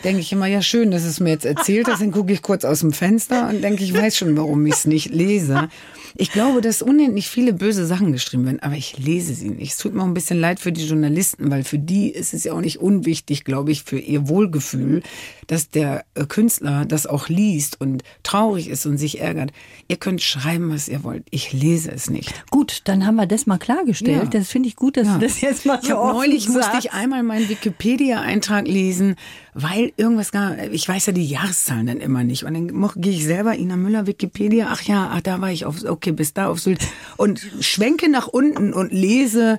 denke 0.06 0.21
ich 0.21 0.32
immer, 0.32 0.47
ja 0.47 0.62
schön, 0.62 0.91
dass 0.91 1.04
es 1.04 1.19
mir 1.19 1.32
jetzt 1.32 1.45
erzählt 1.45 1.88
hast. 1.88 2.02
Dann 2.02 2.12
gucke 2.12 2.32
ich 2.32 2.41
kurz 2.41 2.63
aus 2.63 2.80
dem 2.80 2.93
Fenster 2.93 3.49
und 3.49 3.62
denke, 3.62 3.84
ich 3.84 3.93
weiß 3.93 4.15
schon, 4.17 4.36
warum 4.38 4.65
ich 4.65 4.75
es 4.75 4.86
nicht 4.86 5.13
lese. 5.13 5.67
Ich 6.15 6.32
glaube, 6.32 6.62
dass 6.62 6.82
unendlich 6.82 7.28
viele 7.30 7.52
böse 7.54 7.86
Sachen 7.86 8.13
geschrieben 8.13 8.45
werden, 8.45 8.60
aber 8.62 8.75
ich 8.75 8.97
lese 8.97 9.34
sie 9.34 9.49
nicht. 9.49 9.73
Es 9.73 9.78
tut 9.78 9.93
mir 9.93 10.02
auch 10.02 10.08
ein 10.08 10.13
bisschen 10.13 10.39
leid 10.39 10.60
für 10.60 10.71
die 10.71 10.88
Journalisten, 10.88 11.52
weil 11.52 11.63
für 11.65 11.80
die 11.80 12.10
ist 12.10 12.34
es 12.34 12.45
ja 12.45 12.54
auch 12.54 12.62
nicht 12.62 12.80
unwichtig, 12.80 13.43
glaube 13.43 13.71
ich, 13.71 13.84
für 13.84 13.99
ihr 13.99 14.30
Wohlgefühl, 14.30 15.04
dass 15.50 15.70
der 15.72 16.06
äh, 16.14 16.26
Künstler 16.26 16.86
das 16.86 17.08
auch 17.08 17.28
liest 17.28 17.82
und 17.82 18.04
traurig 18.22 18.70
ist 18.70 18.86
und 18.86 18.98
sich 19.00 19.20
ärgert. 19.20 19.52
Ihr 19.88 19.98
könnt 19.98 20.22
schreiben, 20.22 20.72
was 20.72 20.88
ihr 20.88 21.04
wollt. 21.04 21.24
Ich 21.32 21.52
lese 21.54 21.92
es 21.92 22.08
nicht. 22.10 22.32
Gut, 22.52 22.82
dann 22.84 23.04
haben 23.06 23.16
wir 23.16 23.26
das 23.26 23.48
mal 23.48 23.58
klargestellt. 23.58 24.26
Ja. 24.26 24.40
Das 24.40 24.50
finde 24.50 24.70
ich 24.70 24.76
gut, 24.76 24.96
dass 24.96 25.08
Ja. 25.08 25.18
du 25.18 25.26
das 25.26 25.42
jetzt 25.42 25.66
mal 25.66 25.82
so 25.82 25.98
offen 25.98 26.18
neulich 26.18 26.48
musste 26.48 26.62
sagst. 26.62 26.86
ich 26.86 26.94
einmal 26.94 27.24
meinen 27.24 27.50
Wikipedia-Eintrag 27.50 28.68
lesen, 28.68 29.16
weil 29.56 29.92
irgendwas 29.98 30.32
gar, 30.32 30.56
ich 30.72 30.88
weiß 30.88 31.08
ja 31.08 31.14
die 31.14 31.26
Jahreszahlen 31.26 31.88
dann 31.88 32.00
immer 32.00 32.24
nicht. 32.24 32.44
Und 32.44 32.54
dann 32.54 32.92
gehe 33.02 33.14
ich 33.14 33.26
selber, 33.26 33.56
Ina 33.58 33.76
Müller, 33.76 34.06
Wikipedia, 34.06 34.68
ach 34.70 34.84
ja, 34.84 35.10
ach, 35.12 35.22
da 35.22 35.42
war 35.42 35.52
ich 35.52 35.66
auf, 35.66 35.84
okay, 35.84 36.12
bis 36.12 36.34
da 36.36 36.48
auf 36.50 36.60
Sylt. 36.60 36.80
Und 37.18 37.42
schwenke 37.60 38.08
nach 38.10 38.28
unten 38.28 38.72
und 38.72 38.92
lese, 38.94 39.58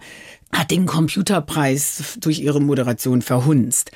hat 0.52 0.70
den 0.70 0.86
Computerpreis 0.86 2.16
durch 2.20 2.40
ihre 2.40 2.60
Moderation 2.60 3.22
verhunzt. 3.22 3.90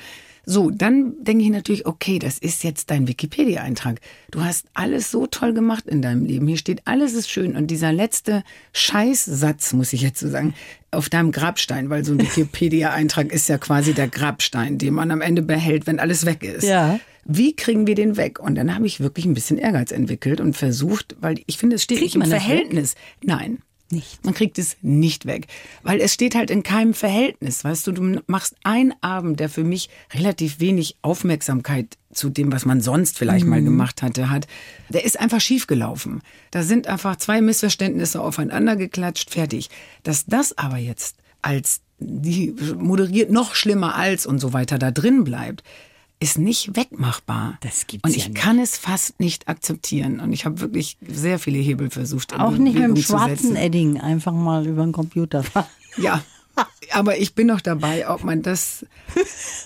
So, 0.45 0.69
dann 0.69 1.15
denke 1.23 1.43
ich 1.43 1.49
natürlich, 1.49 1.85
okay, 1.85 2.19
das 2.19 2.37
ist 2.37 2.63
jetzt 2.63 2.91
dein 2.91 3.07
Wikipedia-Eintrag. 3.07 3.99
Du 4.31 4.43
hast 4.43 4.67
alles 4.73 5.11
so 5.11 5.25
toll 5.27 5.53
gemacht 5.53 5.87
in 5.87 6.01
deinem 6.01 6.25
Leben. 6.25 6.47
Hier 6.47 6.57
steht, 6.57 6.81
alles 6.85 7.13
ist 7.13 7.29
schön. 7.29 7.55
Und 7.55 7.67
dieser 7.67 7.91
letzte 7.91 8.43
Scheißsatz, 8.73 9.73
muss 9.73 9.93
ich 9.93 10.01
jetzt 10.01 10.19
so 10.19 10.29
sagen, 10.29 10.53
auf 10.91 11.09
deinem 11.09 11.31
Grabstein, 11.31 11.89
weil 11.89 12.05
so 12.05 12.13
ein 12.13 12.19
Wikipedia-Eintrag 12.21 13.31
ist 13.31 13.49
ja 13.49 13.57
quasi 13.57 13.93
der 13.93 14.07
Grabstein, 14.07 14.77
den 14.77 14.93
man 14.93 15.11
am 15.11 15.21
Ende 15.21 15.41
behält, 15.41 15.87
wenn 15.87 15.99
alles 15.99 16.25
weg 16.25 16.43
ist. 16.43 16.63
Ja. 16.63 16.99
Wie 17.25 17.55
kriegen 17.55 17.87
wir 17.87 17.95
den 17.95 18.17
weg? 18.17 18.39
Und 18.39 18.53
dann 18.55 18.75
habe 18.75 18.85
ich 18.85 18.99
wirklich 18.99 19.25
ein 19.25 19.33
bisschen 19.33 19.57
Ehrgeiz 19.57 19.91
entwickelt 19.91 20.39
und 20.39 20.55
versucht, 20.55 21.15
weil 21.19 21.39
ich 21.47 21.57
finde, 21.57 21.77
es 21.77 21.83
steht 21.83 21.97
Kriegt 21.97 22.15
nicht 22.15 22.23
im? 22.23 22.29
Verhältnis. 22.29 22.93
Nein. 23.23 23.59
Nicht. 23.91 24.25
Man 24.25 24.33
kriegt 24.33 24.57
es 24.57 24.77
nicht 24.81 25.27
weg, 25.27 25.45
weil 25.83 26.01
es 26.01 26.11
steht 26.11 26.33
halt 26.33 26.49
in 26.49 26.63
keinem 26.63 26.95
Verhältnis. 26.95 27.63
Weißt 27.63 27.85
du, 27.85 27.91
du 27.91 28.21
machst 28.25 28.55
einen 28.63 28.93
Abend, 29.01 29.39
der 29.39 29.47
für 29.47 29.63
mich 29.63 29.89
relativ 30.11 30.59
wenig 30.59 30.97
Aufmerksamkeit 31.03 31.97
zu 32.11 32.29
dem, 32.29 32.51
was 32.51 32.65
man 32.65 32.81
sonst 32.81 33.19
vielleicht 33.19 33.45
mal 33.45 33.61
gemacht 33.61 34.01
hatte, 34.01 34.31
hat. 34.31 34.47
Der 34.89 35.05
ist 35.05 35.19
einfach 35.19 35.39
schiefgelaufen. 35.39 36.21
Da 36.49 36.63
sind 36.63 36.87
einfach 36.87 37.17
zwei 37.17 37.41
Missverständnisse 37.41 38.21
aufeinander 38.21 38.75
geklatscht, 38.75 39.29
fertig. 39.29 39.69
Dass 40.01 40.25
das 40.25 40.57
aber 40.57 40.77
jetzt 40.77 41.17
als 41.43 41.81
die 41.99 42.55
moderiert 42.77 43.31
noch 43.31 43.53
schlimmer 43.53 43.95
als 43.95 44.25
und 44.25 44.39
so 44.39 44.51
weiter 44.51 44.79
da 44.79 44.91
drin 44.91 45.23
bleibt, 45.23 45.63
ist 46.19 46.37
nicht 46.37 46.75
wegmachbar. 46.75 47.57
Das 47.61 47.87
gibt's 47.87 48.05
Und 48.09 48.11
ja 48.15 48.17
ich 48.23 48.29
nicht. 48.29 48.37
kann 48.41 48.59
es 48.59 48.77
fast 48.77 49.19
nicht 49.19 49.47
akzeptieren. 49.47 50.19
Und 50.19 50.31
ich 50.33 50.45
habe 50.45 50.61
wirklich 50.61 50.97
sehr 51.05 51.39
viele 51.39 51.57
Hebel 51.59 51.89
versucht. 51.89 52.33
Auch 52.39 52.51
nicht 52.51 52.73
mit 52.75 52.83
dem 52.83 52.93
Bewegung 52.93 53.03
schwarzen. 53.03 53.55
Edding 53.55 53.99
einfach 53.99 54.31
mal 54.33 54.65
über 54.65 54.83
den 54.83 54.91
Computer 54.93 55.43
fahren. 55.43 55.65
Ja, 55.97 56.23
aber 56.93 57.17
ich 57.19 57.35
bin 57.35 57.47
noch 57.47 57.61
dabei, 57.61 58.09
ob 58.09 58.23
man 58.23 58.41
das. 58.41 58.85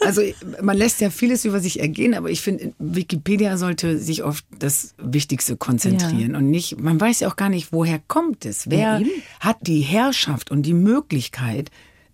Also 0.03 0.21
man 0.61 0.77
lässt 0.77 1.01
ja 1.01 1.09
vieles 1.11 1.45
über 1.45 1.59
sich 1.59 1.79
ergehen, 1.79 2.13
aber 2.15 2.29
ich 2.31 2.41
finde, 2.41 2.73
Wikipedia 2.79 3.57
sollte 3.57 3.97
sich 3.99 4.23
auf 4.23 4.43
das 4.57 4.95
Wichtigste 4.97 5.55
konzentrieren 5.57 6.35
und 6.35 6.49
nicht. 6.49 6.79
Man 6.81 6.99
weiß 6.99 7.19
ja 7.21 7.27
auch 7.29 7.35
gar 7.35 7.49
nicht, 7.49 7.71
woher 7.71 7.99
kommt 8.07 8.45
es. 8.45 8.69
Wer 8.69 8.99
Ja, 8.99 9.07
hat 9.39 9.57
die 9.61 9.81
Herrschaft 9.81 10.49
und 10.51 10.63
die 10.63 10.73
Möglichkeit, 10.73 11.69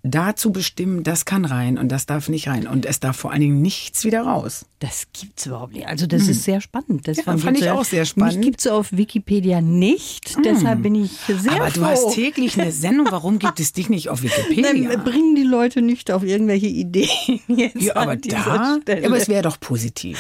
da 0.05 0.35
zu 0.35 0.51
bestimmen, 0.51 1.03
das 1.03 1.25
kann 1.25 1.45
rein 1.45 1.77
und 1.77 1.89
das 1.91 2.05
darf 2.05 2.29
nicht 2.29 2.47
rein 2.47 2.67
und 2.67 2.85
es 2.85 2.99
darf 2.99 3.17
vor 3.17 3.31
allen 3.31 3.41
Dingen 3.41 3.61
nichts 3.61 4.05
wieder 4.05 4.21
raus. 4.21 4.65
Das 4.79 5.07
gibt's 5.19 5.47
überhaupt 5.47 5.73
nicht. 5.73 5.87
Also 5.87 6.05
das 6.05 6.27
ist 6.27 6.43
sehr 6.43 6.61
spannend. 6.61 7.07
Das 7.07 7.17
Hm. 7.17 7.23
Ja, 7.25 7.37
fand 7.37 7.57
ich 7.59 7.69
auch 7.69 7.85
sehr 7.85 8.05
spannend. 8.05 8.37
Mich 8.37 8.45
gibt's 8.45 8.67
auf 8.67 8.91
Wikipedia 8.91 9.61
nicht. 9.61 10.37
Deshalb 10.45 10.83
bin 10.83 10.95
ich 10.95 11.11
sehr 11.11 11.53
aber 11.53 11.71
froh. 11.71 11.79
du 11.79 11.85
hast 11.85 12.13
täglich 12.13 12.59
eine 12.59 12.71
Sendung. 12.71 13.07
Warum 13.09 13.39
gibt 13.39 13.59
es 13.59 13.73
dich 13.73 13.89
nicht 13.89 14.09
auf 14.09 14.21
Wikipedia? 14.21 14.73
Dann 14.73 15.03
bringen 15.03 15.35
die 15.35 15.43
Leute 15.43 15.81
nicht 15.81 16.11
auf 16.11 16.23
irgendwelche 16.23 16.67
Ideen. 16.67 17.39
Jetzt 17.47 17.81
ja, 17.81 17.95
aber 17.95 18.15
da. 18.15 18.79
Aber 18.85 19.17
es 19.17 19.27
wäre 19.27 19.41
doch 19.41 19.59
positiv. 19.59 20.19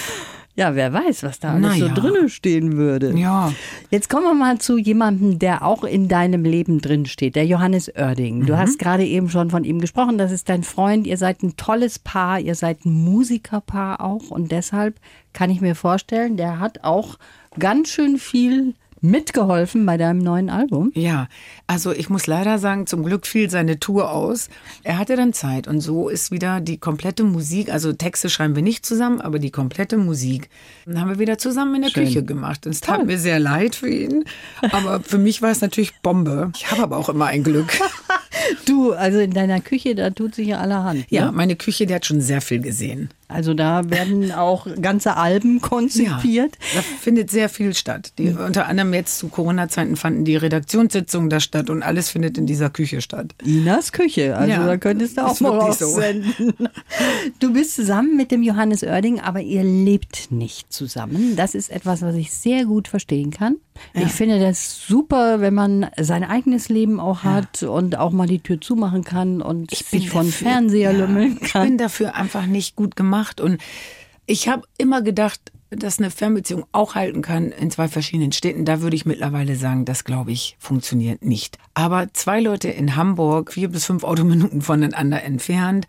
Ja, 0.57 0.73
wer 0.73 0.93
weiß, 0.93 1.23
was 1.23 1.39
da 1.39 1.53
alles 1.53 1.61
Na 1.61 1.73
so 1.73 1.87
ja. 1.87 1.93
drinnen 1.93 2.29
stehen 2.29 2.77
würde. 2.77 3.13
Ja. 3.17 3.51
Jetzt 3.91 4.09
kommen 4.09 4.25
wir 4.25 4.33
mal 4.33 4.57
zu 4.57 4.77
jemandem, 4.77 5.37
der 5.37 5.65
auch 5.65 5.83
in 5.83 6.07
deinem 6.07 6.45
Leben 6.45 6.79
drin 6.79 7.05
steht, 7.05 7.35
der 7.35 7.45
Johannes 7.45 7.89
Oerding. 7.93 8.39
Mhm. 8.39 8.45
Du 8.45 8.57
hast 8.57 8.79
gerade 8.79 9.05
eben 9.05 9.29
schon 9.29 9.49
von 9.49 9.65
ihm 9.65 9.81
gesprochen, 9.81 10.17
das 10.17 10.31
ist 10.31 10.47
dein 10.47 10.63
Freund, 10.63 11.07
ihr 11.07 11.17
seid 11.17 11.43
ein 11.43 11.57
tolles 11.57 11.99
Paar, 11.99 12.39
ihr 12.39 12.55
seid 12.55 12.85
ein 12.85 12.93
Musikerpaar 12.93 13.99
auch 13.99 14.31
und 14.31 14.51
deshalb 14.51 14.95
kann 15.33 15.49
ich 15.49 15.59
mir 15.59 15.75
vorstellen, 15.75 16.37
der 16.37 16.59
hat 16.59 16.85
auch 16.85 17.17
ganz 17.59 17.89
schön 17.89 18.17
viel 18.17 18.75
mitgeholfen 19.09 19.85
bei 19.85 19.97
deinem 19.97 20.19
neuen 20.19 20.49
Album. 20.49 20.91
Ja, 20.95 21.27
also 21.67 21.91
ich 21.91 22.09
muss 22.09 22.27
leider 22.27 22.59
sagen, 22.59 22.87
zum 22.87 23.03
Glück 23.03 23.25
fiel 23.27 23.49
seine 23.49 23.79
Tour 23.79 24.11
aus. 24.11 24.49
Er 24.83 24.97
hatte 24.97 25.15
dann 25.15 25.33
Zeit 25.33 25.67
und 25.67 25.81
so 25.81 26.09
ist 26.09 26.31
wieder 26.31 26.61
die 26.61 26.77
komplette 26.77 27.23
Musik, 27.23 27.71
also 27.71 27.93
Texte 27.93 28.29
schreiben 28.29 28.55
wir 28.55 28.63
nicht 28.63 28.85
zusammen, 28.85 29.21
aber 29.21 29.39
die 29.39 29.51
komplette 29.51 29.97
Musik 29.97 30.49
haben 30.93 31.09
wir 31.09 31.19
wieder 31.19 31.37
zusammen 31.37 31.75
in 31.75 31.81
der 31.83 31.89
Schön. 31.89 32.05
Küche 32.05 32.23
gemacht. 32.23 32.65
Es 32.65 32.81
tat 32.81 33.05
mir 33.05 33.17
sehr 33.17 33.39
leid 33.39 33.75
für 33.75 33.89
ihn, 33.89 34.25
aber 34.71 34.99
für 35.01 35.17
mich 35.17 35.41
war 35.41 35.51
es 35.51 35.61
natürlich 35.61 35.93
Bombe. 36.01 36.51
Ich 36.55 36.69
habe 36.71 36.83
aber 36.83 36.97
auch 36.97 37.09
immer 37.09 37.25
ein 37.27 37.43
Glück. 37.43 37.67
Du, 38.65 38.91
also 38.91 39.19
in 39.19 39.31
deiner 39.31 39.61
Küche, 39.61 39.95
da 39.95 40.09
tut 40.09 40.35
sich 40.35 40.47
ja 40.49 40.57
allerhand. 40.59 41.05
Ja, 41.09 41.27
Ne? 41.27 41.31
meine 41.31 41.55
Küche, 41.55 41.85
die 41.85 41.93
hat 41.95 42.05
schon 42.05 42.19
sehr 42.21 42.41
viel 42.41 42.59
gesehen. 42.59 43.09
Also 43.27 43.53
da 43.53 43.89
werden 43.89 44.31
auch 44.31 44.67
ganze 44.81 45.17
Alben 45.17 45.59
konzipiert. 45.61 46.57
da 46.75 46.81
findet 46.81 47.31
sehr 47.31 47.49
viel 47.49 47.73
statt. 47.73 48.13
Die, 48.19 48.29
Unter 48.29 48.67
anderem 48.67 48.93
jetzt 48.93 49.17
zu 49.17 49.29
Corona-Zeiten 49.29 49.95
fanden 49.95 50.25
die 50.25 50.35
Redaktionssitzungen 50.35 51.29
da 51.29 51.39
statt 51.39 51.69
und 51.69 51.81
alles 51.81 52.09
findet 52.09 52.37
in 52.37 52.45
dieser 52.45 52.69
Küche 52.69 53.01
statt. 53.01 53.33
Inas 53.43 53.91
Küche. 53.91 54.37
Also 54.37 54.51
Ja, 54.51 54.65
da 54.65 54.77
könntest 54.77 55.17
du 55.17 55.25
auch 55.25 55.39
mal 55.39 55.53
wirklich 55.53 55.75
so. 55.77 55.99
Du 57.39 57.53
bist 57.53 57.75
zusammen 57.75 58.15
mit 58.15 58.31
dem 58.31 58.43
Johannes 58.43 58.83
Oerding, 58.83 59.19
aber 59.19 59.41
ihr 59.41 59.63
lebt 59.63 60.31
nicht 60.31 60.71
zusammen. 60.71 61.35
Das 61.35 61.55
ist 61.55 61.69
etwas, 61.71 62.01
was 62.01 62.15
ich 62.15 62.31
sehr 62.31 62.65
gut 62.65 62.87
verstehen 62.87 63.31
kann. 63.31 63.55
Ich 63.93 64.11
finde 64.13 64.39
das 64.39 64.85
super, 64.87 65.41
wenn 65.41 65.53
man 65.53 65.87
sein 65.99 66.23
eigenes 66.23 66.69
Leben 66.69 66.99
auch 67.01 67.23
hat 67.23 67.63
und 67.63 67.97
auch 67.97 68.11
mal 68.11 68.25
die 68.27 68.39
Tür 68.39 68.61
zumachen 68.61 69.03
kann 69.03 69.41
und 69.41 69.71
sich 69.71 70.09
von 70.09 70.27
dafür- 70.27 70.47
Fernseher 70.47 70.91
ja, 70.91 70.97
lümmeln 70.97 71.37
Ich 71.41 71.51
kann. 71.51 71.67
bin 71.67 71.77
dafür 71.77 72.15
einfach 72.15 72.45
nicht 72.45 72.75
gut 72.77 72.95
gemacht 72.95 73.14
und 73.41 73.61
Ich 74.27 74.47
habe 74.47 74.63
immer 74.77 75.03
gedacht, 75.03 75.51
dass 75.69 75.99
eine 75.99 76.09
Fernbeziehung 76.09 76.65
auch 76.71 76.95
halten 76.95 77.21
kann 77.21 77.51
in 77.51 77.69
zwei 77.69 77.87
verschiedenen 77.87 78.31
Städten. 78.31 78.65
Da 78.65 78.81
würde 78.81 78.95
ich 78.95 79.05
mittlerweile 79.05 79.55
sagen, 79.55 79.85
das 79.85 80.03
glaube 80.03 80.31
ich 80.31 80.55
funktioniert 80.59 81.23
nicht. 81.23 81.59
Aber 81.75 82.11
zwei 82.13 82.39
Leute 82.39 82.69
in 82.69 82.95
Hamburg, 82.95 83.53
vier 83.53 83.69
bis 83.69 83.85
fünf 83.85 84.03
Autominuten 84.03 84.61
voneinander 84.61 85.21
entfernt, 85.23 85.85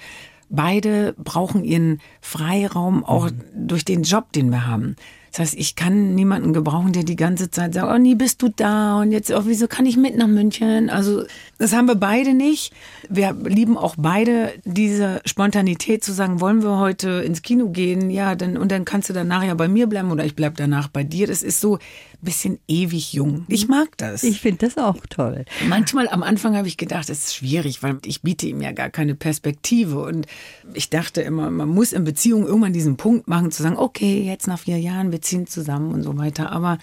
beide 0.50 1.14
brauchen 1.14 1.64
ihren 1.64 2.00
Freiraum 2.20 3.04
auch 3.04 3.30
durch 3.54 3.84
den 3.84 4.02
Job, 4.02 4.32
den 4.32 4.50
wir 4.50 4.66
haben. 4.66 4.96
Das 5.36 5.48
heißt, 5.48 5.58
ich 5.58 5.76
kann 5.76 6.14
niemanden 6.14 6.54
gebrauchen, 6.54 6.94
der 6.94 7.04
die 7.04 7.14
ganze 7.14 7.50
Zeit 7.50 7.74
sagt, 7.74 7.92
oh, 7.92 7.98
nie 7.98 8.14
bist 8.14 8.40
du 8.40 8.48
da 8.48 9.02
und 9.02 9.12
jetzt, 9.12 9.30
oh, 9.30 9.42
wieso 9.44 9.68
kann 9.68 9.84
ich 9.84 9.98
mit 9.98 10.16
nach 10.16 10.28
München? 10.28 10.88
Also, 10.88 11.24
das 11.58 11.74
haben 11.74 11.88
wir 11.88 11.94
beide 11.94 12.32
nicht. 12.32 12.72
Wir 13.10 13.34
lieben 13.34 13.76
auch 13.76 13.96
beide 13.98 14.54
diese 14.64 15.20
Spontanität 15.26 16.02
zu 16.02 16.14
sagen, 16.14 16.40
wollen 16.40 16.62
wir 16.62 16.78
heute 16.78 17.20
ins 17.20 17.42
Kino 17.42 17.68
gehen? 17.68 18.08
Ja, 18.08 18.34
dann, 18.34 18.56
und 18.56 18.72
dann 18.72 18.86
kannst 18.86 19.10
du 19.10 19.12
danach 19.12 19.44
ja 19.44 19.52
bei 19.52 19.68
mir 19.68 19.86
bleiben 19.88 20.10
oder 20.10 20.24
ich 20.24 20.36
bleib 20.36 20.56
danach 20.56 20.88
bei 20.88 21.04
dir. 21.04 21.26
Das 21.26 21.42
ist 21.42 21.60
so 21.60 21.74
ein 21.74 21.80
bisschen 22.22 22.58
ewig 22.66 23.12
jung. 23.12 23.44
Ich 23.48 23.68
mag 23.68 23.88
das. 23.98 24.22
Ich 24.22 24.40
finde 24.40 24.66
das 24.66 24.78
auch 24.78 25.04
toll. 25.10 25.44
Manchmal 25.68 26.08
am 26.08 26.22
Anfang 26.22 26.56
habe 26.56 26.66
ich 26.66 26.78
gedacht, 26.78 27.10
es 27.10 27.26
ist 27.26 27.34
schwierig, 27.34 27.82
weil 27.82 27.98
ich 28.06 28.22
biete 28.22 28.46
ihm 28.46 28.62
ja 28.62 28.72
gar 28.72 28.88
keine 28.88 29.14
Perspektive. 29.14 30.00
Und 30.00 30.26
ich 30.72 30.88
dachte 30.88 31.20
immer, 31.20 31.50
man 31.50 31.68
muss 31.68 31.92
in 31.92 32.04
Beziehungen 32.04 32.46
irgendwann 32.46 32.72
diesen 32.72 32.96
Punkt 32.96 33.28
machen, 33.28 33.52
zu 33.52 33.62
sagen, 33.62 33.76
okay, 33.76 34.22
jetzt 34.22 34.46
nach 34.46 34.60
vier 34.60 34.78
Jahren, 34.78 35.12
wir 35.12 35.20
ziehen 35.26 35.46
zusammen 35.46 35.92
und 35.92 36.02
so 36.02 36.16
weiter. 36.16 36.52
Aber 36.52 36.78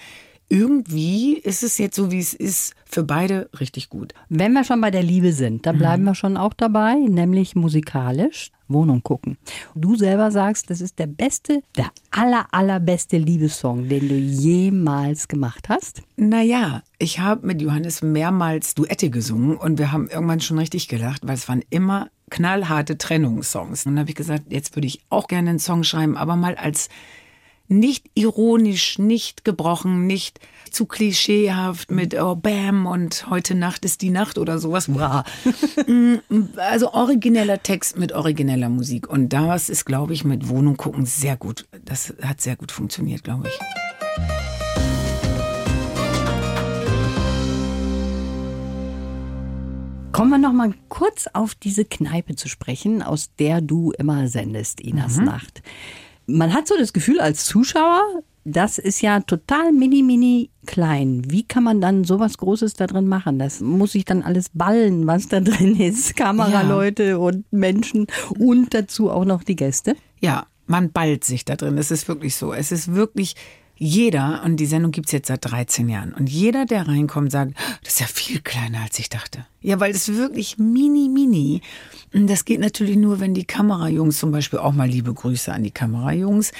irgendwie 0.49 1.33
ist 1.33 1.63
es 1.63 1.77
jetzt 1.77 1.95
so, 1.95 2.11
wie 2.11 2.19
es 2.19 2.33
ist, 2.33 2.75
für 2.85 3.03
beide 3.03 3.49
richtig 3.59 3.89
gut. 3.89 4.13
Wenn 4.29 4.53
wir 4.53 4.63
schon 4.63 4.81
bei 4.81 4.91
der 4.91 5.01
Liebe 5.01 5.33
sind, 5.33 5.65
dann 5.65 5.79
bleiben 5.79 6.03
wir 6.03 6.13
schon 6.13 6.37
auch 6.37 6.53
dabei, 6.53 6.95
nämlich 6.95 7.55
musikalisch. 7.55 8.51
Wohnung 8.67 9.03
gucken. 9.03 9.37
Du 9.75 9.95
selber 9.95 10.31
sagst, 10.31 10.69
das 10.69 10.81
ist 10.81 10.97
der 10.97 11.07
beste, 11.07 11.61
der 11.77 11.91
aller, 12.11 12.47
allerbeste 12.51 13.17
Liebessong, 13.17 13.87
den 13.89 14.07
du 14.07 14.15
jemals 14.15 15.27
gemacht 15.27 15.69
hast. 15.69 16.01
Naja, 16.15 16.81
ich 16.97 17.19
habe 17.19 17.45
mit 17.45 17.61
Johannes 17.61 18.01
mehrmals 18.01 18.73
Duette 18.73 19.09
gesungen 19.09 19.57
und 19.57 19.79
wir 19.79 19.91
haben 19.91 20.07
irgendwann 20.07 20.39
schon 20.39 20.59
richtig 20.59 20.87
gelacht, 20.87 21.21
weil 21.25 21.35
es 21.35 21.47
waren 21.47 21.63
immer 21.69 22.09
knallharte 22.29 22.97
Trennungssongs. 22.97 23.85
Und 23.85 23.93
dann 23.93 23.99
habe 23.99 24.09
ich 24.09 24.15
gesagt, 24.15 24.45
jetzt 24.49 24.75
würde 24.75 24.87
ich 24.87 25.01
auch 25.09 25.27
gerne 25.27 25.51
einen 25.51 25.59
Song 25.59 25.83
schreiben, 25.83 26.17
aber 26.17 26.35
mal 26.35 26.55
als 26.55 26.89
nicht 27.79 28.09
ironisch, 28.13 28.99
nicht 28.99 29.43
gebrochen, 29.43 30.07
nicht 30.07 30.39
zu 30.71 30.85
klischeehaft 30.85 31.91
mit 31.91 32.19
oh 32.19 32.35
Bam 32.35 32.85
und 32.85 33.29
heute 33.29 33.55
Nacht 33.55 33.85
ist 33.85 34.01
die 34.01 34.09
Nacht 34.09 34.37
oder 34.37 34.59
sowas. 34.59 34.87
Mm, 35.87 36.15
also 36.57 36.93
origineller 36.93 37.61
Text 37.61 37.97
mit 37.97 38.13
origineller 38.13 38.69
Musik. 38.69 39.09
Und 39.09 39.29
das 39.29 39.69
ist, 39.69 39.85
glaube 39.85 40.13
ich, 40.13 40.23
mit 40.23 40.47
Wohnung 40.49 40.77
gucken 40.77 41.05
sehr 41.05 41.35
gut. 41.35 41.65
Das 41.83 42.13
hat 42.21 42.41
sehr 42.41 42.55
gut 42.55 42.71
funktioniert, 42.71 43.23
glaube 43.23 43.47
ich. 43.47 43.59
Kommen 50.11 50.29
wir 50.29 50.37
noch 50.37 50.53
mal 50.53 50.73
kurz 50.89 51.27
auf 51.33 51.55
diese 51.55 51.85
Kneipe 51.85 52.35
zu 52.35 52.47
sprechen, 52.47 53.01
aus 53.01 53.31
der 53.39 53.61
du 53.61 53.91
immer 53.91 54.27
sendest, 54.27 54.79
Inas 54.79 55.17
Nacht. 55.17 55.63
Man 56.25 56.53
hat 56.53 56.67
so 56.67 56.75
das 56.77 56.93
Gefühl 56.93 57.19
als 57.19 57.45
Zuschauer, 57.45 58.23
das 58.45 58.77
ist 58.77 59.01
ja 59.01 59.21
total 59.21 59.71
mini, 59.71 60.03
mini 60.03 60.49
klein. 60.65 61.23
Wie 61.27 61.43
kann 61.43 61.63
man 61.63 61.79
dann 61.79 62.03
sowas 62.03 62.37
Großes 62.37 62.73
da 62.73 62.87
drin 62.87 63.07
machen? 63.07 63.39
Das 63.39 63.61
muss 63.61 63.93
sich 63.93 64.05
dann 64.05 64.21
alles 64.21 64.49
ballen, 64.53 65.07
was 65.07 65.27
da 65.29 65.39
drin 65.39 65.79
ist. 65.79 66.15
Kameraleute 66.15 67.19
und 67.19 67.51
Menschen 67.51 68.07
und 68.37 68.73
dazu 68.73 69.09
auch 69.09 69.25
noch 69.25 69.43
die 69.43 69.55
Gäste. 69.55 69.95
Ja, 70.19 70.45
man 70.65 70.91
ballt 70.91 71.23
sich 71.23 71.45
da 71.45 71.55
drin. 71.55 71.77
Es 71.77 71.91
ist 71.91 72.07
wirklich 72.07 72.35
so. 72.35 72.53
Es 72.53 72.71
ist 72.71 72.93
wirklich 72.93 73.35
jeder, 73.75 74.43
und 74.45 74.57
die 74.57 74.65
Sendung 74.65 74.91
gibt's 74.91 75.11
jetzt 75.11 75.27
seit 75.27 75.43
13 75.45 75.89
Jahren, 75.89 76.13
und 76.13 76.29
jeder, 76.29 76.65
der 76.65 76.87
reinkommt, 76.87 77.31
sagt, 77.31 77.53
das 77.83 77.93
ist 77.93 77.99
ja 77.99 78.07
viel 78.07 78.39
kleiner, 78.41 78.81
als 78.81 78.99
ich 78.99 79.09
dachte. 79.09 79.45
Ja, 79.61 79.79
weil 79.79 79.91
es 79.91 80.13
wirklich 80.13 80.57
mini, 80.57 81.09
mini. 81.09 81.61
Und 82.13 82.27
das 82.29 82.45
geht 82.45 82.59
natürlich 82.59 82.97
nur, 82.97 83.19
wenn 83.19 83.33
die 83.33 83.45
Kamerajungs 83.45 84.19
zum 84.19 84.31
Beispiel 84.31 84.59
auch 84.59 84.73
mal 84.73 84.87
liebe 84.87 85.13
Grüße 85.13 85.51
an 85.51 85.63
die 85.63 85.71
Kamerajungs, 85.71 86.51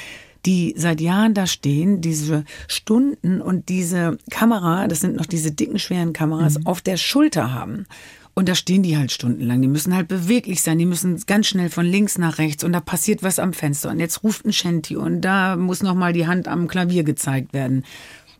die 0.45 0.73
seit 0.76 0.99
Jahren 0.99 1.34
da 1.34 1.47
stehen, 1.47 2.02
diese 2.02 2.43
Stunden 2.67 3.41
und 3.41 3.69
diese 3.69 4.17
Kamera, 4.30 4.88
das 4.88 4.99
sind 4.99 5.15
noch 5.15 5.26
diese 5.26 5.52
dicken, 5.52 5.80
schweren 5.80 6.12
Kameras, 6.13 6.65
auf 6.65 6.82
der 6.82 6.97
Schulter 6.97 7.54
haben. 7.54 7.86
Und 8.35 8.49
da 8.49 8.55
stehen 8.55 8.81
die 8.81 8.97
halt 8.97 9.11
stundenlang. 9.11 9.61
Die 9.61 9.67
müssen 9.67 9.95
halt 9.95 10.07
beweglich 10.07 10.61
sein. 10.61 10.79
Die 10.79 10.87
müssen 10.87 11.21
ganz 11.27 11.47
schnell 11.47 11.69
von 11.69 11.85
links 11.85 12.17
nach 12.17 12.39
rechts. 12.39 12.63
Und 12.63 12.73
da 12.73 12.79
passiert 12.79 13.21
was 13.21 13.37
am 13.37 13.53
Fenster. 13.53 13.91
Und 13.91 13.99
jetzt 13.99 14.23
ruft 14.23 14.45
ein 14.45 14.53
Shanty. 14.53 14.95
Und 14.95 15.21
da 15.21 15.55
muss 15.55 15.83
noch 15.83 15.93
mal 15.93 16.13
die 16.13 16.25
Hand 16.25 16.47
am 16.47 16.67
Klavier 16.67 17.03
gezeigt 17.03 17.53
werden. 17.53 17.83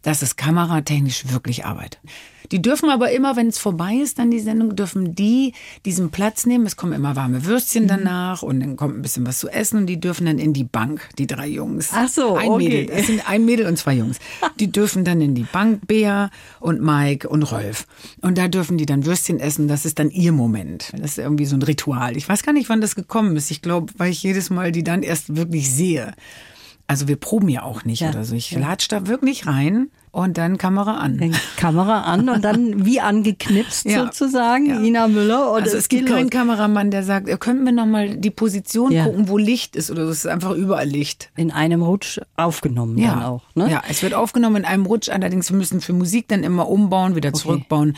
Das 0.04 0.22
ist 0.22 0.38
kameratechnisch 0.38 1.32
wirklich 1.32 1.66
Arbeit. 1.66 1.98
Die 2.52 2.62
dürfen 2.62 2.90
aber 2.90 3.12
immer, 3.12 3.36
wenn 3.36 3.48
es 3.48 3.58
vorbei 3.58 3.96
ist, 3.96 4.20
dann 4.20 4.30
die 4.30 4.40
Sendung, 4.40 4.76
dürfen 4.76 5.16
die 5.16 5.54
diesen 5.86 6.12
Platz 6.12 6.46
nehmen. 6.46 6.66
Es 6.66 6.76
kommen 6.76 6.94
immer 6.94 7.16
warme 7.16 7.46
Würstchen 7.46 7.88
danach 7.88 8.44
und 8.44 8.60
dann 8.60 8.76
kommt 8.76 8.98
ein 8.98 9.02
bisschen 9.02 9.26
was 9.26 9.40
zu 9.40 9.50
essen 9.50 9.78
und 9.78 9.86
die 9.88 10.00
dürfen 10.00 10.26
dann 10.26 10.40
in 10.40 10.54
die 10.54 10.66
Bank, 10.66 11.10
die 11.18 11.26
drei 11.26 11.48
Jungs. 11.48 11.90
Ach 11.94 12.10
so, 12.10 12.36
ein 12.36 12.50
okay. 12.50 12.64
Mädel. 12.64 12.90
Es 12.96 13.08
sind 13.08 13.28
ein 13.30 13.46
Mädel 13.46 13.66
und 13.66 13.78
zwei 13.78 13.94
Jungs. 13.94 14.20
Die 14.60 14.72
dürfen 14.72 15.04
dann 15.04 15.20
in 15.22 15.36
die 15.36 15.48
Bank, 15.52 15.88
Bea 15.88 16.30
und 16.60 16.82
Mike 16.82 17.28
und 17.28 17.44
Rolf. 17.44 17.88
Und 18.22 18.38
da 18.38 18.48
dürfen 18.48 18.78
die 18.78 18.86
dann 18.86 19.06
Würstchen 19.06 19.40
essen. 19.40 19.68
Das 19.68 19.86
ist 19.86 19.98
dann 20.00 20.10
ihr 20.12 20.32
Moment. 20.32 20.92
Das 20.94 21.12
ist 21.12 21.18
irgendwie 21.18 21.46
so 21.46 21.56
ein 21.56 21.62
Ritual. 21.62 22.16
Ich 22.18 22.30
weiß 22.30 22.44
gar 22.44 22.54
nicht, 22.54 22.70
wann 22.70 22.82
das 22.82 22.96
gekommen 22.96 23.36
ist. 23.36 23.50
Ich 23.52 23.62
glaube, 23.62 23.92
weil 23.98 24.12
ich 24.12 24.22
jedes 24.22 24.50
Mal 24.50 24.72
die 24.72 24.84
dann 24.84 25.02
erst 25.02 25.36
wirklich 25.36 25.72
sehe. 25.72 26.14
Also 26.88 27.08
wir 27.08 27.16
proben 27.16 27.48
ja 27.50 27.64
auch 27.64 27.86
nicht 27.86 28.02
Ja, 28.02 28.10
oder 28.10 28.24
so. 28.26 28.36
Ich 28.36 28.52
latsch 28.52 28.88
da 28.90 29.08
wirklich 29.08 29.48
rein 29.48 29.90
und 30.12 30.38
dann 30.38 30.58
Kamera 30.58 30.98
an. 30.98 31.18
Dann 31.18 31.34
Kamera 31.58 32.02
an 32.02 32.28
und 32.30 32.44
dann 32.44 32.86
wie 32.86 33.00
angeknipst 33.00 33.86
Ja. 33.86 34.04
sozusagen, 34.06 34.66
Ja. 34.68 34.80
Ina 34.82 35.08
Müller. 35.08 35.52
Und 35.54 35.64
Also 35.64 35.78
es 35.78 35.88
gibt 35.90 36.08
keinen. 36.10 36.30
Kameramann, 36.30 36.92
der 36.92 37.04
sagt, 37.04 37.30
ihr 37.30 37.38
könnt 37.38 37.64
mir 37.64 37.72
noch 37.72 37.86
mal 37.86 38.18
die 38.18 38.30
Position 38.30 38.92
Ja. 38.92 39.06
gucken, 39.06 39.28
wo 39.30 39.38
Licht 39.38 39.76
ist 39.76 39.90
oder. 39.92 40.04
Es 40.04 40.18
ist 40.20 40.28
einfach 40.28 40.52
überall 40.52 40.88
Licht. 40.88 41.32
in 41.38 41.52
einem 41.52 41.82
Rutsch 41.82 42.20
aufgenommen 42.36 43.02
dann 43.02 43.24
auch. 43.24 43.44
Ne? 43.56 43.72
ja, 43.72 43.82
es 43.90 44.04
wird 44.04 44.14
aufgenommen 44.14 44.58
in 44.58 44.66
einem 44.66 44.86
Rutsch. 44.86 45.10
Allerdings 45.10 45.50
wir 45.50 45.58
müssen 45.58 45.80
für 45.82 45.94
Musik 45.94 46.28
dann 46.28 46.44
immer 46.44 46.68
umbauen, 46.70 47.16
wieder 47.16 47.34
zurückbauen. 47.34 47.96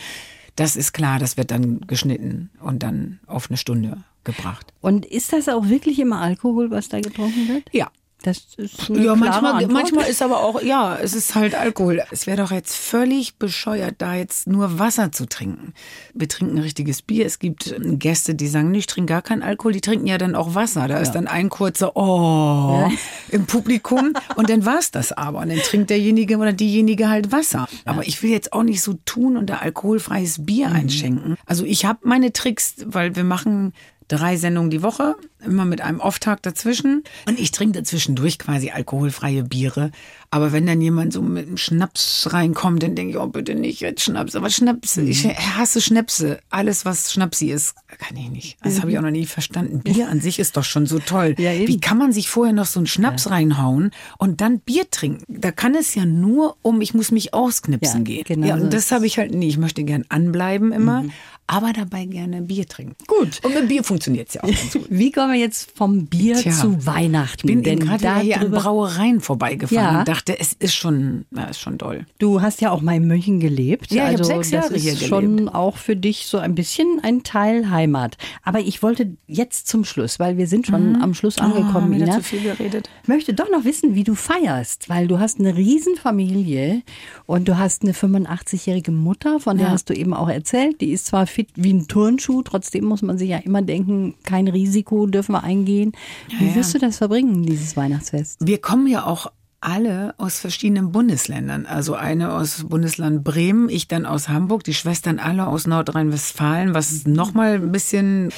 Das 0.56 0.76
ist 0.78 0.93
klar, 0.93 1.19
das 1.19 1.36
wird 1.36 1.52
dann 1.52 1.82
geschnitten 1.82 2.50
und 2.62 2.82
dann 2.84 3.19
auf 3.28 3.50
eine 3.50 3.58
Stunde 3.58 3.98
gebracht. 4.24 4.71
Und 4.80 5.06
ist 5.06 5.34
das 5.34 5.50
auch 5.50 5.67
wirklich 5.67 6.00
immer 6.00 6.21
Alkohol, 6.21 6.71
was 6.71 6.88
da 6.88 7.02
getrunken 7.02 7.48
wird? 7.50 7.63
Ja. 7.74 7.89
Das 8.26 8.40
ist 8.58 8.90
eine 8.90 9.06
Ja, 9.06 9.16
manchmal, 9.16 9.54
Antwort. 9.54 9.72
manchmal 9.72 10.10
ist 10.10 10.22
aber 10.24 10.42
auch, 10.44 10.62
ja, 10.64 10.98
es 10.98 11.14
ist 11.14 11.36
halt 11.36 11.54
Alkohol. 11.54 12.02
Es 12.12 12.26
wäre 12.26 12.38
doch 12.38 12.52
jetzt 12.52 12.76
völlig 12.76 13.38
bescheuert, 13.38 13.96
da 14.00 14.16
jetzt 14.16 14.48
nur 14.48 14.80
Wasser 14.80 15.12
zu 15.12 15.28
trinken. 15.28 15.74
Wir 16.16 16.28
trinken 16.28 16.58
richtiges 16.58 17.04
Bier. 17.04 17.26
Es 17.28 17.38
gibt 17.38 17.72
äh, 17.72 17.80
Gäste, 17.98 18.34
die 18.34 18.48
sagen, 18.48 18.72
nee, 18.72 18.80
ich 18.80 18.88
trinke 18.88 19.14
gar 19.14 19.22
keinen 19.22 19.44
Alkohol, 19.44 19.74
die 19.74 19.82
trinken 19.82 20.08
ja 20.08 20.18
dann 20.18 20.36
auch 20.36 20.56
Wasser. 20.56 20.88
Da 20.88 20.98
ist 20.98 21.12
dann 21.12 21.28
ein 21.28 21.50
kurzer 21.50 21.96
Oh 21.96 22.90
im 23.30 23.46
Publikum 23.46 24.14
und 24.36 24.50
dann 24.50 24.66
war's 24.66 24.90
das 24.90 25.12
aber. 25.12 25.40
Und 25.40 25.50
dann 25.50 25.60
trinkt 25.60 25.90
derjenige 25.92 26.38
oder 26.38 26.52
diejenige 26.54 27.10
halt 27.10 27.32
Wasser. 27.32 27.68
Aber 27.86 28.08
ich 28.08 28.24
will 28.24 28.32
jetzt 28.32 28.54
auch 28.54 28.64
nicht 28.64 28.82
so 28.82 28.94
tun 29.06 29.38
und 29.38 29.52
da 29.52 29.58
alkoholfreies 29.58 30.46
Bier 30.46 30.70
Mhm. 30.70 30.76
einschenken. 30.76 31.36
Also 31.46 31.64
ich 31.64 31.86
habe 31.86 32.00
meine 32.04 32.34
Tricks, 32.34 32.76
weil 32.86 33.16
wir 33.16 33.24
machen 33.24 33.74
drei 34.08 34.38
Sendungen 34.38 34.70
die 34.70 34.84
Woche, 34.84 35.15
immer 35.46 35.65
mit 35.65 35.82
einem 35.82 36.00
Off-Tag 36.00 36.41
dazwischen. 36.44 37.04
Und 37.28 37.39
ich 37.39 37.52
trinke 37.52 37.80
dazwischendurch 37.80 38.39
quasi 38.39 38.72
alkoholfreie 38.72 39.44
Biere. 39.44 39.91
Aber 40.32 40.52
wenn 40.52 40.65
dann 40.65 40.82
jemand 40.82 41.13
so 41.13 41.22
mit 41.22 41.48
einem 41.48 41.58
Schnaps 41.58 42.28
reinkommt, 42.34 42.84
dann 42.84 42.96
denke 42.96 43.12
ich, 43.12 43.18
oh, 43.18 43.28
bitte 43.28 43.56
nicht 43.56 43.80
jetzt 43.80 44.02
Schnaps. 44.04 44.36
Aber 44.36 44.50
Schnaps, 44.50 44.98
ich 44.98 45.26
hasse 45.28 45.82
Schnäpse. 45.82 46.39
Alles, 46.50 46.84
was 46.84 47.13
Schnapsi 47.13 47.52
ist, 47.52 47.76
kann 48.00 48.18
ich 48.18 48.30
nicht. 48.30 48.58
Das 48.63 48.82
habe 48.82 48.91
ich 48.91 48.98
auch 48.98 49.04
noch 49.04 49.12
nie 49.12 49.26
verstanden. 49.26 49.80
Bier 49.82 50.10
an 50.10 50.20
sich 50.20 50.39
ist 50.39 50.58
doch 50.58 50.63
schon 50.63 50.86
so 50.88 51.00
toll. 51.00 51.36
Ja. 51.38 51.52
Wie 51.54 51.80
kann 51.80 51.98
man 51.98 52.12
sich 52.12 52.30
vorher 52.30 52.54
noch 52.54 52.65
so 52.65 52.80
einen 52.80 52.88
Schnaps 52.88 53.30
reinhauen 53.30 53.91
und 54.18 54.41
dann 54.41 54.60
Bier 54.60 54.89
trinken? 54.89 55.24
Da 55.28 55.52
kann 55.52 55.76
es 55.76 55.96
ja 55.96 56.06
nur 56.06 56.58
um, 56.62 56.82
ich 56.82 56.94
muss 56.94 57.12
mich 57.12 57.34
ausknipsen 57.34 58.00
Ja, 58.00 58.04
gehen. 58.04 58.24
genau 58.26 58.48
ja, 58.48 58.56
und 58.56 58.74
das 58.74 58.91
habe 58.91 59.06
ich 59.06 59.18
halt 59.18 59.34
nie. 59.34 59.48
Ich 59.48 59.58
möchte 59.58 59.84
gern 59.84 60.06
anbleiben 60.10 60.72
immer, 60.72 61.06
aber 61.47 61.73
dabei 61.73 62.05
gerne 62.05 62.41
Bier 62.41 62.67
trinken. 62.67 62.95
Gut. 63.08 63.39
Und 63.43 63.53
mit 63.53 63.67
Bier 63.67 63.84
funktioniert 63.84 64.29
es 64.29 64.34
ja 64.36 64.43
auch 64.43 64.47
ganz 64.47 64.73
gut. 64.73 64.86
Wie 64.89 65.12
kommen 65.12 65.34
wir 65.34 65.39
jetzt 65.39 65.71
vom 65.77 66.05
Bier 66.08 66.36
Tja. 66.38 66.51
zu 66.51 66.86
Weihnachten? 66.86 67.47
Ich 67.47 67.53
bin 67.53 67.63
Denn 67.63 67.79
gerade 67.79 67.99
wieder 68.01 68.19
hier 68.19 68.41
an 68.41 68.51
Brauereien 68.51 69.21
vorbeigefahren 69.21 69.93
Ja. 69.93 69.99
und 69.99 70.08
dachte, 70.08 70.39
es 70.39 70.53
ist 70.53 70.73
schon, 70.73 71.25
ja, 71.36 71.43
ist 71.45 71.60
schon 71.60 71.77
doll. 71.77 72.05
Du 72.19 72.41
hast 72.41 72.62
ja 72.62 72.71
auch 72.71 72.81
mal 72.81 72.95
in 72.95 73.05
München 73.08 73.39
gelebt. 73.39 73.91
Ja, 73.91 74.05
ich 74.05 74.17
also 74.17 74.23
sechs 74.23 74.49
das 74.49 74.63
Jahre 74.63 74.75
ist 74.75 74.81
hier 74.84 74.95
schon 74.97 75.38
gelebt. 75.38 75.55
auch 75.55 75.77
für 75.77 75.95
dich 75.95 76.25
so 76.25 76.38
ein 76.39 76.55
bisschen 76.55 76.99
ein 77.03 77.23
Teil 77.23 77.69
Heimat. 77.69 78.17
Aber 78.43 78.60
ich 78.60 78.81
wollte 78.81 79.15
jetzt 79.27 79.67
zum 79.67 79.86
Schluss, 79.86 80.19
weil 80.19 80.38
wir 80.38 80.47
sind 80.47 80.65
schon 80.67 81.01
am 81.01 81.13
Schluss 81.13 81.38
angekommen, 81.38 81.91
wieder 81.93 82.05
Ina. 82.05 82.15
zu 82.17 82.23
viel 82.23 82.41
geredet. 82.41 82.89
möchte 83.05 83.34
doch 83.36 83.51
noch 83.51 83.65
wissen, 83.65 83.93
wie 83.95 84.03
du 84.03 84.15
feierst, 84.15 84.89
weil 84.89 85.08
du 85.08 85.19
hast 85.19 85.39
eine 85.39 85.55
Riesenfamilie 85.55 86.81
und 87.25 87.47
du 87.47 87.58
hast 87.58 87.84
eine 87.84 87.93
85-jährige 87.93 88.91
Mutter, 88.91 89.39
von 89.39 89.58
der 89.58 89.67
Ja. 89.67 89.73
hast 89.73 89.89
du 89.89 89.93
eben 89.93 90.13
auch 90.13 90.29
erzählt. 90.29 90.81
Die 90.81 90.91
ist 90.91 91.05
zwar 91.08 91.27
fit 91.36 91.50
wie 91.56 91.74
ein 91.74 91.88
Turnschuh, 91.88 92.41
trotzdem 92.41 92.86
muss 92.86 93.02
man 93.02 93.17
sich 93.17 93.30
ja 93.30 93.38
immer 93.38 93.62
denken, 93.62 94.15
kein 94.24 94.48
Risiko, 94.48 95.06
dürfen 95.06 95.34
wir 95.34 95.43
eingehen. 95.43 95.91
Wie 96.39 96.48
ja. 96.48 96.56
wirst 96.56 96.74
du 96.74 96.80
das 96.80 96.98
verbringen, 96.98 97.43
dieses 97.43 97.76
Weihnachtsfest? 97.76 98.39
Wir 98.41 98.60
kommen 98.60 98.88
ja 98.88 99.06
auch 99.06 99.32
alle 99.60 100.13
aus 100.17 100.39
verschiedenen 100.39 100.91
Bundesländern. 100.91 101.65
Also 101.65 101.95
eine 101.95 102.34
aus 102.34 102.65
Bundesland 102.69 103.24
Bremen, 103.24 103.67
ich 103.67 103.88
dann 103.88 104.06
aus 104.06 104.30
Hamburg, 104.30 104.63
die 104.63 104.74
Schwestern 104.74 105.19
alle 105.19 105.48
aus 105.48 105.67
Nordrhein-Westfalen, 105.67 106.74
was 106.74 107.06
nochmal 107.06 107.56
ein 107.56 107.71
bisschen 107.71 108.32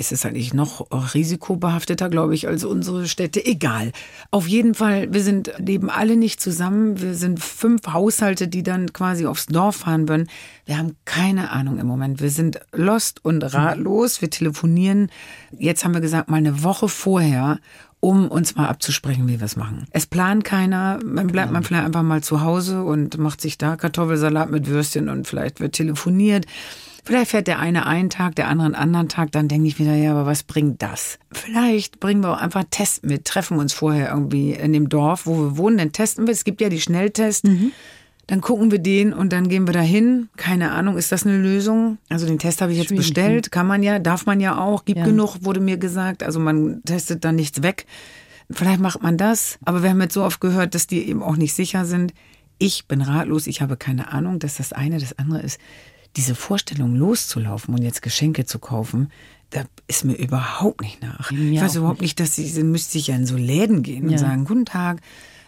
ist 0.00 0.12
es 0.12 0.24
eigentlich 0.24 0.54
noch 0.54 0.88
risikobehafteter, 1.14 2.08
glaube 2.08 2.34
ich, 2.34 2.48
als 2.48 2.64
unsere 2.64 3.06
Städte. 3.06 3.44
Egal. 3.44 3.92
Auf 4.30 4.48
jeden 4.48 4.74
Fall, 4.74 5.12
wir 5.12 5.22
sind 5.22 5.52
leben 5.58 5.90
alle 5.90 6.16
nicht 6.16 6.40
zusammen. 6.40 7.00
Wir 7.00 7.14
sind 7.14 7.38
fünf 7.38 7.86
Haushalte, 7.86 8.48
die 8.48 8.62
dann 8.62 8.94
quasi 8.94 9.26
aufs 9.26 9.46
Dorf 9.46 9.76
fahren 9.76 10.08
würden. 10.08 10.28
Wir 10.64 10.78
haben 10.78 10.96
keine 11.04 11.50
Ahnung 11.50 11.78
im 11.78 11.86
Moment. 11.86 12.22
Wir 12.22 12.30
sind 12.30 12.60
lost 12.72 13.22
und 13.24 13.42
ratlos. 13.42 14.22
Wir 14.22 14.30
telefonieren. 14.30 15.10
Jetzt 15.56 15.84
haben 15.84 15.92
wir 15.92 16.00
gesagt, 16.00 16.30
mal 16.30 16.38
eine 16.38 16.64
Woche 16.64 16.88
vorher 16.88 17.58
um 18.02 18.28
uns 18.28 18.56
mal 18.56 18.68
abzusprechen, 18.68 19.28
wie 19.28 19.40
wir 19.40 19.44
es 19.44 19.56
machen. 19.56 19.86
Es 19.90 20.06
plant 20.06 20.42
keiner, 20.42 20.98
dann 21.00 21.26
bleibt 21.26 21.52
man 21.52 21.62
vielleicht 21.62 21.84
einfach 21.84 22.02
mal 22.02 22.22
zu 22.22 22.40
Hause 22.40 22.82
und 22.82 23.18
macht 23.18 23.42
sich 23.42 23.58
da 23.58 23.76
Kartoffelsalat 23.76 24.50
mit 24.50 24.68
Würstchen 24.68 25.10
und 25.10 25.28
vielleicht 25.28 25.60
wird 25.60 25.74
telefoniert. 25.74 26.46
Vielleicht 27.04 27.30
fährt 27.30 27.46
der 27.46 27.58
eine 27.58 27.86
einen 27.86 28.10
Tag, 28.10 28.36
der 28.36 28.48
andere 28.48 28.66
einen 28.66 28.74
anderen 28.74 29.08
Tag, 29.08 29.32
dann 29.32 29.48
denke 29.48 29.68
ich 29.68 29.78
wieder, 29.78 29.94
ja, 29.94 30.10
aber 30.12 30.26
was 30.26 30.42
bringt 30.42 30.82
das? 30.82 31.18
Vielleicht 31.32 32.00
bringen 32.00 32.22
wir 32.22 32.32
auch 32.32 32.40
einfach 32.40 32.60
einen 32.60 32.70
Test 32.70 33.04
mit, 33.04 33.24
treffen 33.24 33.58
uns 33.58 33.72
vorher 33.72 34.10
irgendwie 34.10 34.52
in 34.52 34.72
dem 34.72 34.88
Dorf, 34.88 35.26
wo 35.26 35.36
wir 35.36 35.56
wohnen, 35.56 35.78
dann 35.78 35.92
testen 35.92 36.26
wir. 36.26 36.32
Es 36.32 36.44
gibt 36.44 36.60
ja 36.60 36.68
die 36.68 36.80
Schnelltests. 36.80 37.48
Dann 38.26 38.42
gucken 38.42 38.70
wir 38.70 38.78
den 38.78 39.12
und 39.12 39.32
dann 39.32 39.48
gehen 39.48 39.66
wir 39.66 39.72
dahin. 39.72 40.28
Keine 40.36 40.70
Ahnung, 40.70 40.96
ist 40.96 41.10
das 41.10 41.26
eine 41.26 41.36
Lösung? 41.36 41.98
Also 42.10 42.26
den 42.26 42.38
Test 42.38 42.62
habe 42.62 42.70
ich 42.70 42.78
jetzt 42.78 42.88
Schwierig, 42.88 43.06
bestellt. 43.08 43.50
Kann 43.50 43.66
man 43.66 43.82
ja, 43.82 43.98
darf 43.98 44.24
man 44.24 44.38
ja 44.38 44.56
auch. 44.56 44.84
Gibt 44.84 44.98
Ja. 44.98 45.04
genug, 45.04 45.38
wurde 45.40 45.58
mir 45.58 45.78
gesagt. 45.78 46.22
Also 46.22 46.38
man 46.38 46.80
testet 46.84 47.24
dann 47.24 47.34
nichts 47.34 47.64
weg. 47.64 47.86
Vielleicht 48.48 48.78
macht 48.78 49.02
man 49.02 49.16
das. 49.16 49.58
Aber 49.64 49.82
wir 49.82 49.90
haben 49.90 50.00
jetzt 50.00 50.14
so 50.14 50.22
oft 50.22 50.40
gehört, 50.40 50.76
dass 50.76 50.86
die 50.86 51.08
eben 51.08 51.24
auch 51.24 51.36
nicht 51.36 51.54
sicher 51.54 51.84
sind. 51.84 52.14
Ich 52.58 52.86
bin 52.86 53.00
ratlos. 53.00 53.48
Ich 53.48 53.62
habe 53.62 53.76
keine 53.76 54.12
Ahnung, 54.12 54.38
dass 54.38 54.58
das 54.58 54.72
eine. 54.72 54.98
Das 54.98 55.18
andere 55.18 55.40
ist, 55.42 55.58
diese 56.16 56.34
Vorstellung 56.34 56.94
loszulaufen 56.96 57.74
und 57.74 57.82
jetzt 57.82 58.02
Geschenke 58.02 58.44
zu 58.46 58.58
kaufen, 58.58 59.10
da 59.50 59.64
ist 59.88 60.04
mir 60.04 60.14
überhaupt 60.14 60.80
nicht 60.80 61.02
nach. 61.02 61.30
Mir 61.32 61.52
ich 61.52 61.60
weiß 61.60 61.76
überhaupt 61.76 62.00
nicht, 62.00 62.20
dass 62.20 62.36
sie, 62.36 62.52
dann 62.54 62.70
müsste 62.70 62.98
ich 62.98 63.08
ja 63.08 63.16
in 63.16 63.26
so 63.26 63.36
Läden 63.36 63.82
gehen 63.82 64.04
und 64.04 64.10
Ja. 64.10 64.18
sagen, 64.18 64.44
guten 64.44 64.64
Tag, 64.64 65.00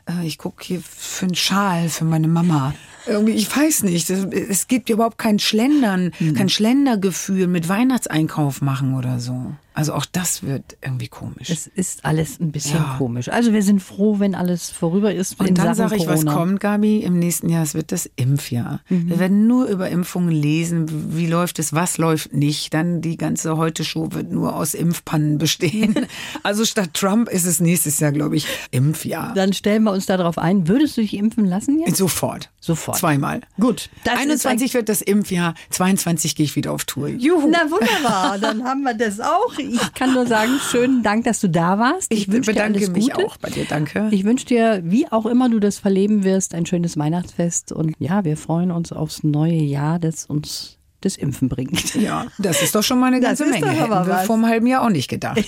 äh, 0.09 0.27
ich 0.27 0.39
gucke 0.39 0.65
hier 0.65 0.81
für 0.81 1.27
einen 1.27 1.35
Schal 1.37 1.89
für 1.89 2.05
meine 2.05 2.29
Mama. 2.29 2.75
Irgendwie, 3.07 3.33
ich 3.33 3.55
weiß 3.55 3.83
nicht, 3.85 4.09
es- 4.11 4.69
gibt 4.69 4.89
überhaupt 4.89 5.19
kein 5.19 5.39
Schlendern, 5.41 6.13
Hm. 6.19 6.35
kein 6.35 6.49
Schlendergefühl 6.49 7.47
mit 7.49 7.69
Weihnachtseinkauf 7.69 8.61
machen 8.63 8.95
oder 8.95 9.19
so. 9.21 9.53
Also 9.75 9.95
auch 9.95 10.05
das 10.05 10.43
wird 10.43 10.77
irgendwie 10.83 11.09
komisch. 11.09 11.51
Es 11.51 11.67
ist 11.67 12.05
alles 12.05 12.41
ein 12.41 12.53
bisschen 12.53 12.77
Ja. 12.77 12.97
komisch. 12.99 13.29
Also 13.29 13.53
wir 13.53 13.63
sind 13.63 13.81
froh, 13.83 14.19
wenn 14.19 14.35
alles 14.35 14.71
vorüber 14.71 15.15
ist. 15.15 15.39
Und 15.41 15.57
dann 15.57 15.75
sage 15.75 15.97
ich, 15.97 16.07
was 16.07 16.21
Corona. 16.25 16.35
kommt, 16.35 16.61
Gabi? 16.61 16.99
Im 16.99 17.19
nächsten 17.19 17.49
Jahr, 17.49 17.63
es 17.63 17.75
wird 17.75 17.93
das 17.93 18.09
Impfjahr. 18.17 18.81
Wir 18.89 19.19
werden 19.19 19.47
nur 19.47 19.67
über 19.67 19.89
Impfungen 19.89 20.31
lesen. 20.31 21.17
Wie 21.17 21.27
läuft 21.27 21.59
es, 21.59 21.73
was 21.73 21.99
läuft 21.99 22.33
nicht. 22.35 22.75
Dann 22.75 23.01
die 23.01 23.17
ganze 23.17 23.57
Heute-Show 23.57 24.09
wird 24.13 24.31
nur 24.31 24.55
aus 24.57 24.75
Impfpannen 24.75 25.39
bestehen. 25.39 25.95
also 26.43 26.65
statt 26.65 26.91
Trump 26.95 27.29
ist 27.29 27.47
es 27.47 27.61
nächstes 27.61 27.99
Jahr, 28.01 28.13
glaube 28.13 28.37
ich, 28.37 28.47
Impfjahr. 28.71 29.33
Dann 29.35 29.53
stellen 29.53 29.85
wir 29.85 29.93
uns 29.93 30.07
darauf 30.07 30.39
ein. 30.39 30.69
Würdest 30.69 30.97
du 30.97 31.01
dich 31.01 31.15
impfen 31.15 31.47
lassen 31.47 31.81
jetzt? 31.81 31.97
Sofort. 31.97 32.51
Sofort. 32.61 32.99
Zweimal. 32.99 33.41
Gut. 33.59 33.91
Das 34.05 34.15
ist 34.15 34.21
21 34.21 34.75
wird 34.75 34.89
das 34.89 35.03
Impfjahr, 35.03 35.55
22 35.71 36.37
gehe 36.37 36.45
ich 36.45 36.55
wieder 36.57 36.73
auf 36.73 36.85
Tour. 36.85 37.09
Juhu. 37.09 37.49
Na 37.51 37.69
wunderbar, 37.71 38.39
dann 38.39 38.65
haben 38.65 38.83
wir 38.83 38.95
das 38.95 39.19
auch. 39.19 39.53
Ich 39.71 39.95
kann 39.95 40.13
nur 40.15 40.27
sagen, 40.27 40.53
schönen 40.71 41.03
Dank, 41.03 41.25
dass 41.25 41.41
du 41.41 41.49
da 41.49 41.79
warst. 41.79 42.13
ich 42.13 42.29
wünsche 42.31 42.53
dir 42.53 42.55
bedanke 42.59 42.79
alles 42.79 42.91
mich 42.91 43.11
Gute. 43.11 43.27
auch 43.27 43.37
bei 43.37 43.51
dir. 43.51 43.65
Danke. 43.69 44.09
Ich 44.11 44.25
wünsche 44.25 44.47
dir, 44.47 44.81
wie 44.85 45.07
auch 45.11 45.27
immer 45.27 45.49
du 45.49 45.59
das 45.61 45.79
verleben 45.79 46.25
wirst, 46.25 46.55
ein 46.55 46.67
schönes 46.67 46.97
Weihnachtsfest. 46.97 47.73
Und 47.73 47.95
ja, 47.99 48.25
wir 48.25 48.37
freuen 48.37 48.71
uns 48.71 48.93
aufs 48.93 49.23
neue 49.23 49.55
Jahr, 49.55 49.99
das 49.99 50.27
uns 50.27 50.79
das 51.01 51.17
Impfen 51.17 51.49
bringt. 51.49 51.95
ja, 51.97 52.27
das 52.39 52.63
ist 52.63 52.75
doch 52.75 52.83
schon 52.83 53.01
mal 53.01 53.07
eine 53.09 53.21
Das 53.21 53.39
ganze 53.41 53.45
ist 53.45 53.51
Menge. 53.61 53.77
doch 53.77 53.83
aber 53.83 53.97
Hätten 54.01 54.09
wir 54.09 54.15
was. 54.15 54.27
vor 54.27 54.37
einem 54.37 54.47
halben 54.47 54.67
Jahr 54.67 54.83
auch 54.85 54.91
nicht 54.91 55.09
gedacht. 55.09 55.43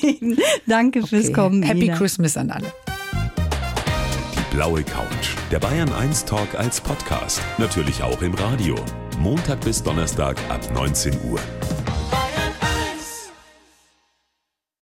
Danke 0.66 1.06
fürs 1.06 1.24
Okay. 1.26 1.32
Kommen. 1.32 1.62
Happy 1.62 1.84
Ina. 1.86 1.96
Christmas 1.96 2.36
an 2.36 2.50
alle. 2.50 2.72
Die 4.34 4.56
blaue 4.56 4.82
Couch. 4.82 5.34
Der 5.52 5.58
Bayern 5.60 5.92
1 5.92 6.24
Talk 6.24 6.54
als 6.56 6.80
Podcast. 6.80 7.40
Natürlich 7.58 8.02
auch 8.02 8.20
im 8.22 8.34
Radio. 8.34 8.74
Montag 9.20 9.60
bis 9.60 9.82
Donnerstag 9.82 10.36
ab 10.48 10.60
19 10.74 11.14
Uhr. 11.30 11.38